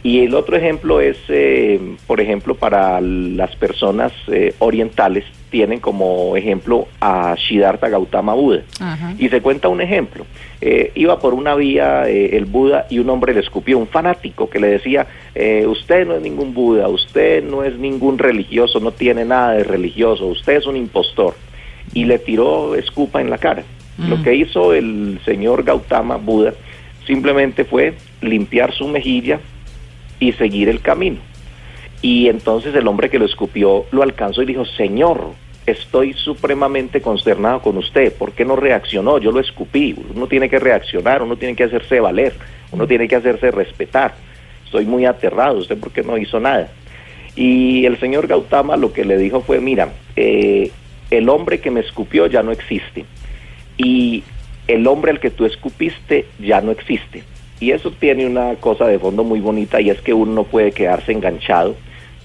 Y 0.02 0.24
el 0.24 0.34
otro 0.34 0.56
ejemplo 0.56 1.00
es, 1.00 1.16
eh, 1.28 1.80
por 2.06 2.20
ejemplo, 2.20 2.56
para 2.56 3.00
las 3.00 3.54
personas 3.56 4.12
eh, 4.26 4.54
orientales, 4.58 5.24
tienen 5.52 5.80
como 5.80 6.34
ejemplo 6.36 6.88
a 6.98 7.36
Siddhartha 7.36 7.88
Gautama 7.90 8.34
Buda. 8.34 8.62
Ajá. 8.80 9.14
Y 9.18 9.28
se 9.28 9.40
cuenta 9.42 9.68
un 9.68 9.80
ejemplo. 9.80 10.24
Eh, 10.62 10.92
iba 10.94 11.18
por 11.18 11.34
una 11.34 11.54
vía 11.54 12.08
eh, 12.08 12.36
el 12.36 12.46
Buda 12.46 12.86
y 12.88 12.98
un 13.00 13.10
hombre 13.10 13.34
le 13.34 13.40
escupió, 13.40 13.78
un 13.78 13.86
fanático 13.86 14.48
que 14.48 14.58
le 14.58 14.68
decía, 14.68 15.06
eh, 15.34 15.66
usted 15.66 16.06
no 16.06 16.14
es 16.14 16.22
ningún 16.22 16.54
Buda, 16.54 16.88
usted 16.88 17.44
no 17.44 17.62
es 17.64 17.76
ningún 17.78 18.18
religioso, 18.18 18.80
no 18.80 18.92
tiene 18.92 19.24
nada 19.24 19.52
de 19.52 19.64
religioso, 19.64 20.26
usted 20.26 20.54
es 20.54 20.66
un 20.66 20.76
impostor. 20.76 21.34
Y 21.94 22.06
le 22.06 22.18
tiró 22.18 22.74
escupa 22.74 23.20
en 23.20 23.28
la 23.28 23.38
cara. 23.38 23.62
Lo 24.08 24.22
que 24.22 24.34
hizo 24.34 24.72
el 24.72 25.20
señor 25.24 25.64
Gautama 25.64 26.16
Buda 26.16 26.54
simplemente 27.06 27.64
fue 27.64 27.94
limpiar 28.22 28.72
su 28.72 28.88
mejilla 28.88 29.38
y 30.22 30.32
seguir 30.34 30.68
el 30.68 30.80
camino. 30.80 31.18
Y 32.00 32.28
entonces 32.28 32.74
el 32.74 32.86
hombre 32.86 33.10
que 33.10 33.18
lo 33.18 33.24
escupió 33.24 33.86
lo 33.90 34.02
alcanzó 34.02 34.42
y 34.42 34.46
dijo, 34.46 34.64
Señor, 34.64 35.32
estoy 35.66 36.12
supremamente 36.14 37.00
consternado 37.00 37.60
con 37.60 37.76
usted, 37.76 38.12
¿por 38.12 38.32
qué 38.32 38.44
no 38.44 38.54
reaccionó? 38.54 39.18
Yo 39.18 39.32
lo 39.32 39.40
escupí, 39.40 39.96
uno 40.14 40.28
tiene 40.28 40.48
que 40.48 40.58
reaccionar, 40.58 41.22
uno 41.22 41.36
tiene 41.36 41.56
que 41.56 41.64
hacerse 41.64 42.00
valer, 42.00 42.34
uno 42.70 42.86
tiene 42.86 43.08
que 43.08 43.16
hacerse 43.16 43.50
respetar. 43.50 44.14
Estoy 44.64 44.86
muy 44.86 45.06
aterrado, 45.06 45.58
¿usted 45.58 45.78
por 45.78 45.90
qué 45.90 46.02
no 46.02 46.16
hizo 46.16 46.38
nada? 46.38 46.68
Y 47.34 47.84
el 47.84 47.98
señor 47.98 48.28
Gautama 48.28 48.76
lo 48.76 48.92
que 48.92 49.04
le 49.04 49.18
dijo 49.18 49.40
fue, 49.40 49.60
mira, 49.60 49.92
eh, 50.14 50.70
el 51.10 51.28
hombre 51.28 51.60
que 51.60 51.70
me 51.70 51.80
escupió 51.80 52.26
ya 52.26 52.42
no 52.42 52.52
existe 52.52 53.04
y 53.76 54.22
el 54.68 54.86
hombre 54.86 55.10
al 55.10 55.20
que 55.20 55.30
tú 55.30 55.46
escupiste 55.46 56.26
ya 56.38 56.60
no 56.60 56.70
existe. 56.70 57.24
Y 57.62 57.70
eso 57.70 57.92
tiene 57.92 58.26
una 58.26 58.56
cosa 58.56 58.88
de 58.88 58.98
fondo 58.98 59.22
muy 59.22 59.38
bonita 59.38 59.80
y 59.80 59.88
es 59.88 60.00
que 60.00 60.12
uno 60.12 60.32
no 60.32 60.42
puede 60.42 60.72
quedarse 60.72 61.12
enganchado 61.12 61.76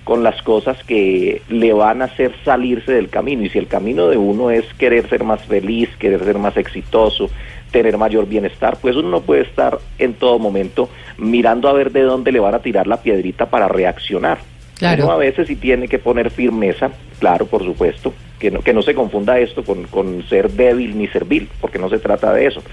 con 0.04 0.24
las 0.24 0.42
cosas 0.42 0.84
que 0.84 1.44
le 1.48 1.74
van 1.74 2.02
a 2.02 2.06
hacer 2.06 2.34
salirse 2.44 2.94
del 2.94 3.10
camino. 3.10 3.44
Y 3.44 3.50
si 3.50 3.60
el 3.60 3.68
camino 3.68 4.08
de 4.08 4.18
uno 4.18 4.50
es 4.50 4.66
querer 4.80 5.08
ser 5.08 5.24
más 5.24 5.44
feliz, 5.44 5.90
querer 6.00 6.24
ser 6.24 6.40
más 6.40 6.58
exitoso, 6.58 7.30
tener 7.70 8.00
mayor 8.00 8.28
bienestar, 8.28 8.80
pues 8.82 8.96
uno 8.96 9.10
no 9.10 9.22
puede 9.22 9.44
estar 9.44 9.78
en 10.00 10.16
todo 10.16 10.40
momento 10.40 10.90
mirando 11.20 11.70
a 11.70 11.74
ver 11.74 11.92
de 11.92 12.02
dónde 12.02 12.32
le 12.32 12.40
van 12.40 12.56
a 12.56 12.64
tirar 12.64 12.88
la 12.88 13.04
piedrita 13.04 13.46
para 13.46 13.68
reaccionar. 13.68 14.40
Claro. 14.80 15.04
Uno 15.04 15.14
a 15.14 15.18
veces 15.18 15.48
sí 15.48 15.56
tiene 15.56 15.88
que 15.88 16.00
poner 16.00 16.32
firmeza, 16.32 16.90
claro, 17.20 17.46
por 17.46 17.64
supuesto, 17.64 18.12
que 18.40 18.50
no, 18.50 18.62
que 18.62 18.74
no 18.74 18.82
se 18.82 18.96
confunda 18.96 19.38
esto 19.38 19.64
con, 19.64 19.84
con 19.84 20.28
ser 20.30 20.50
débil 20.50 20.98
ni 20.98 21.06
servil, 21.10 21.48
porque 21.62 21.78
no 21.78 21.90
se 21.90 22.00
trata 22.00 22.34
de 22.34 22.48
eso. 22.48 22.64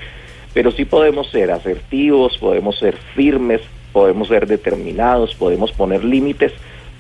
Pero 0.55 0.71
sí 0.71 0.85
podemos 0.85 1.29
ser 1.31 1.51
asertivos, 1.51 2.39
podemos 2.39 2.79
ser 2.79 2.97
firmes, 3.15 3.61
podemos 3.93 4.29
ser 4.29 4.47
determinados, 4.47 5.35
podemos 5.35 5.73
poner 5.73 6.05
límites, 6.05 6.53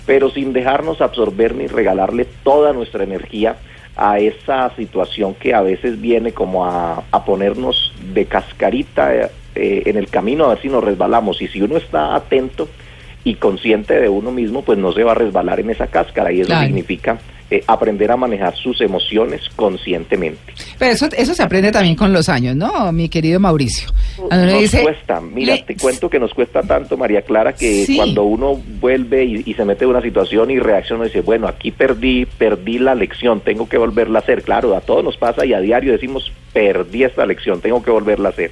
pero 0.07 0.29
sin 0.31 0.53
dejarnos 0.53 1.01
absorber 1.01 1.55
ni 1.55 1.67
regalarle 1.67 2.27
toda 2.43 2.73
nuestra 2.73 3.05
energía 3.05 3.57
a 3.97 4.19
esa 4.19 4.75
situación 4.77 5.35
que 5.35 5.55
a 5.55 5.61
veces 5.62 6.01
viene 6.01 6.33
como 6.33 6.67
a, 6.67 7.05
a 7.11 7.25
ponernos 7.25 7.93
de 8.12 8.27
cascarita 8.27 9.14
eh, 9.14 9.83
en 9.87 9.97
el 9.97 10.09
camino 10.09 10.45
a 10.45 10.49
ver 10.49 10.59
si 10.61 10.69
nos 10.69 10.83
resbalamos. 10.83 11.40
Y 11.40 11.47
si 11.49 11.62
uno 11.62 11.77
está 11.77 12.14
atento 12.17 12.69
y 13.23 13.37
consciente 13.37 13.99
de 14.01 14.09
uno 14.09 14.33
mismo, 14.33 14.62
pues 14.62 14.79
no 14.79 14.93
se 14.93 15.05
va 15.05 15.12
a 15.12 15.14
resbalar 15.14 15.61
en 15.61 15.71
esa 15.71 15.87
cáscara 15.87 16.33
y 16.33 16.40
eso 16.40 16.49
Claro. 16.49 16.67
significa 16.67 17.19
eh, 17.51 17.63
aprender 17.67 18.11
a 18.11 18.17
manejar 18.17 18.57
sus 18.57 18.81
emociones 18.81 19.43
conscientemente. 19.55 20.55
Pero 20.79 20.93
eso, 20.93 21.09
eso 21.17 21.35
se 21.35 21.43
aprende 21.43 21.71
también 21.73 21.95
con 21.95 22.13
los 22.13 22.29
años, 22.29 22.57
¿no, 22.57 22.91
mi 22.93 23.09
querido 23.09 23.39
Mauricio? 23.41 23.89
Cuando 24.17 24.47
Nos 24.47 24.61
dice, 24.61 24.83
cuesta, 24.83 25.21
mira, 25.21 25.55
le- 25.57 25.63
te 25.63 25.77
cuento 25.77 26.09
que 26.09 26.19
nos 26.19 26.33
cuesta 26.33 26.63
tanto, 26.63 26.97
María 26.97 27.23
Clara, 27.23 27.53
que 27.53 27.85
Sí. 27.87 27.97
cuando 27.97 28.23
uno 28.25 28.61
vuelve 28.81 29.25
y, 29.25 29.43
y 29.45 29.55
se 29.55 29.65
mete 29.65 29.85
en 29.85 29.91
una 29.91 30.01
situación 30.01 30.51
y 30.51 30.59
reacciona 30.59 31.05
y 31.05 31.09
dice, 31.09 31.21
bueno, 31.21 31.47
aquí 31.49 31.71
perdí, 31.71 32.27
perdí 32.27 32.79
la 32.79 32.95
lección, 32.95 33.41
tengo 33.41 33.69
que 33.69 33.77
volverla 33.79 34.21
a 34.21 34.23
hacer. 34.23 34.43
Claro, 34.43 34.75
a 34.77 34.81
todos 34.81 35.05
nos 35.05 35.17
pasa 35.17 35.45
y 35.45 35.53
a 35.53 35.61
diario 35.61 35.93
decimos, 35.93 36.33
perdí 36.53 37.05
esta 37.05 37.27
lección, 37.27 37.61
tengo 37.61 37.83
que 37.83 37.91
volverla 37.91 38.29
a 38.29 38.33
hacer. 38.33 38.51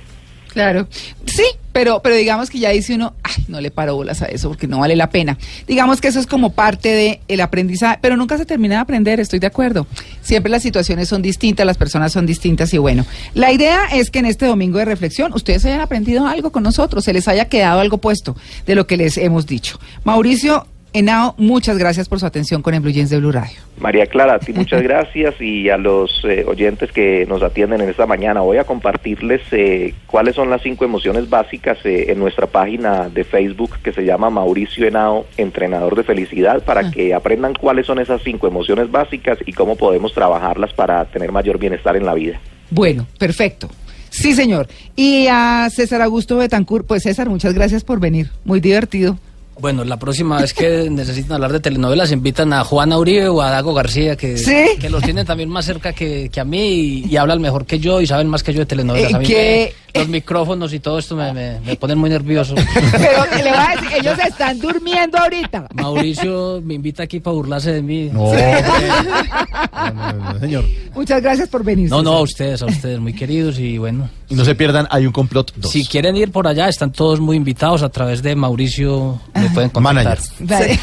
Claro, 0.53 0.87
sí, 1.25 1.45
pero, 1.73 2.01
pero 2.03 2.15
digamos 2.15 2.51
que 2.51 2.59
ya 2.59 2.69
dice 2.71 2.95
uno, 2.95 3.15
ay, 3.23 3.45
no 3.49 3.61
le 3.61 3.71
paro 3.71 3.97
bolas 3.97 4.21
a 4.21 4.27
eso 4.27 4.49
porque 4.49 4.67
no 4.67 4.81
vale 4.81 4.97
la 4.97 5.09
pena. 5.09 5.39
Digamos 5.67 6.03
que 6.03 6.09
eso 6.09 6.21
es 6.21 6.27
como 6.27 6.53
parte 6.53 6.91
del 6.91 7.21
el 7.29 7.41
aprendizaje, 7.41 7.99
pero 8.03 8.19
nunca 8.19 8.37
se 8.37 8.45
termina 8.45 8.75
de 8.75 8.81
aprender, 8.83 9.19
estoy 9.19 9.39
de 9.39 9.47
acuerdo. 9.47 9.87
Siempre 10.21 10.51
las 10.51 10.63
situaciones 10.63 11.09
son 11.09 11.23
distintas, 11.23 11.65
las 11.65 11.79
personas 11.79 12.13
son 12.13 12.27
distintas 12.27 12.75
y 12.75 12.79
bueno, 12.79 13.07
la 13.33 13.51
idea 13.51 13.87
es 13.93 14.11
que 14.11 14.19
en 14.19 14.27
este 14.27 14.45
domingo 14.45 14.79
de 14.79 14.85
reflexión 14.85 15.33
ustedes 15.33 15.65
hayan 15.65 15.81
aprendido 15.81 16.27
algo 16.27 16.53
con 16.53 16.63
nosotros, 16.63 17.05
se 17.05 17.15
les 17.15 17.27
haya 17.29 17.47
quedado 17.47 17.81
algo 17.81 17.97
puesto 17.97 18.37
de 18.67 18.75
lo 18.75 18.87
que 18.87 18.99
les 18.99 19.17
hemos 19.17 19.47
dicho. 19.47 19.81
Mauricio 20.05 20.67
Henao, 20.95 21.35
muchas 21.39 21.79
gracias 21.79 22.09
por 22.09 22.21
su 22.21 22.27
atención 22.27 22.61
con 22.61 22.75
el 22.75 22.81
Blue 22.81 22.93
Jeans 22.93 23.09
de 23.09 23.19
Blue 23.19 23.33
Radio. 23.33 23.59
María 23.79 24.07
Clara, 24.07 24.35
a 24.35 24.39
ti 24.39 24.53
muchas 24.55 24.83
gracias 24.83 25.41
y 25.41 25.71
a 25.71 25.79
los 25.79 26.23
eh, 26.25 26.45
oyentes 26.47 26.93
que 26.93 27.27
nos 27.27 27.43
atienden 27.43 27.81
en 27.81 27.89
esta 27.89 28.07
mañana. 28.07 28.41
Voy 28.41 28.59
a 28.59 28.65
compartirles 28.65 29.41
eh, 29.53 29.95
cuáles 30.07 30.37
son 30.37 30.51
las 30.51 30.63
cinco 30.63 30.85
emociones 30.85 31.31
básicas 31.31 31.79
eh, 31.85 32.13
en 32.13 32.19
nuestra 32.19 32.47
página 32.47 33.09
de 33.09 33.25
Facebook 33.25 33.79
que 33.83 33.93
se 33.93 34.05
llama 34.05 34.31
Mauricio 34.31 34.87
Henao, 34.87 35.27
entrenador 35.37 35.97
de 35.97 36.05
felicidad, 36.05 36.63
para 36.63 36.91
que 36.91 37.15
aprendan 37.15 37.55
cuáles 37.55 37.87
son 37.87 37.99
esas 37.99 38.23
cinco 38.23 38.47
emociones 38.47 38.91
básicas 38.91 39.39
y 39.47 39.53
cómo 39.53 39.77
podemos 39.77 40.13
trabajarlas 40.13 40.73
para 40.75 41.05
tener 41.07 41.33
mayor 41.33 41.59
bienestar 41.59 41.97
en 41.97 42.05
la 42.05 42.15
vida. 42.15 42.39
Bueno, 42.71 43.07
perfecto. 43.19 43.69
Sí, 44.11 44.35
señor. 44.35 44.69
Y 44.95 45.27
a 45.31 45.69
César 45.71 46.03
Augusto 46.03 46.37
Betancourt, 46.37 46.87
pues 46.87 47.03
César, 47.03 47.31
muchas 47.31 47.55
gracias 47.55 47.83
por 47.83 47.99
venir. 47.99 48.31
Muy 48.45 48.61
divertido. 48.61 49.19
Bueno, 49.59 49.85
la 49.85 49.99
próxima 49.99 50.41
vez 50.41 50.55
que 50.55 50.89
necesitan 50.91 51.33
hablar 51.33 51.53
de 51.53 51.61
telenovelas, 51.61 52.11
invitan 52.13 52.53
a 52.53 52.65
Juana 52.65 52.99
Uribe 52.99 53.29
o 53.29 53.43
a 53.43 53.51
Dago 53.51 53.75
García, 53.75 54.17
que, 54.17 54.37
¿Sí? 54.37 54.79
que 54.81 54.91
los 54.91 55.03
tienen 55.03 55.27
también 55.27 55.49
más 55.49 55.65
cerca 55.65 55.93
que, 55.93 56.29
que 56.31 56.41
a 56.41 56.45
mí 56.45 56.61
y, 56.61 57.07
y 57.07 57.17
hablan 57.17 57.41
mejor 57.41 57.67
que 57.67 57.79
yo 57.79 58.01
y 58.01 58.07
saben 58.07 58.29
más 58.29 58.43
que 58.43 58.53
yo 58.53 58.61
de 58.61 58.67
telenovelas. 58.67 59.15
A 59.15 59.19
mí 59.19 59.27
¿Qué? 59.27 59.75
Los 59.95 60.09
micrófonos 60.09 60.73
y 60.73 60.81
todo 60.81 60.99
esto 60.99 61.15
me, 61.17 61.33
me- 61.33 61.61
me 61.61 61.77
ponen 61.77 61.99
muy 61.99 62.11
nervioso. 62.11 62.55
Pero 62.93 63.25
que 63.31 63.43
le 63.43 63.51
voy 63.51 63.59
a 63.59 63.81
decir, 63.81 63.89
ellos 64.01 64.19
están 64.27 64.59
durmiendo 64.59 65.19
ahorita. 65.19 65.69
Mauricio 65.75 66.61
me 66.65 66.75
invita 66.75 67.03
aquí 67.03 67.21
para 67.21 67.35
burlarse 67.35 67.73
de 67.73 67.83
mí. 67.83 68.11
No, 68.13 68.33
no, 68.33 70.13
no, 70.13 70.33
no, 70.33 70.41
señor. 70.41 70.65
Muchas 70.95 71.23
gracias 71.23 71.49
por 71.49 71.65
venir. 71.65 71.89
No, 71.91 72.03
no, 72.03 72.13
a 72.13 72.21
ustedes, 72.23 72.63
a 72.63 72.67
ustedes, 72.67 72.99
muy 73.01 73.15
queridos 73.15 73.59
y 73.59 73.79
bueno. 73.79 74.09
Y 74.29 74.35
no 74.35 74.45
se 74.45 74.55
pierdan, 74.55 74.87
hay 74.91 75.07
un 75.07 75.13
complot 75.13 75.53
2. 75.57 75.71
Si 75.71 75.87
quieren 75.87 76.17
ir 76.17 76.31
por 76.33 76.47
allá, 76.47 76.69
están 76.69 76.93
todos 76.93 77.21
muy 77.21 77.37
invitados 77.37 77.83
a 77.83 77.89
través 77.89 78.23
de 78.23 78.35
Mauricio, 78.35 79.21
me 79.35 79.49
pueden 79.51 79.71
contactar. 79.71 79.83
Manager. 79.83 80.19
Vale. 80.41 80.79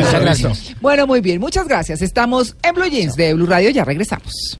Muchas 0.00 0.20
gracias. 0.20 0.74
Bueno, 0.80 1.06
muy 1.06 1.20
bien, 1.20 1.40
muchas 1.40 1.66
gracias. 1.66 2.02
Estamos 2.02 2.54
en 2.62 2.74
Blue 2.74 2.86
Jeans 2.88 3.14
de 3.16 3.32
Blue 3.34 3.46
Radio, 3.46 3.70
ya 3.70 3.84
regresamos. 3.84 4.58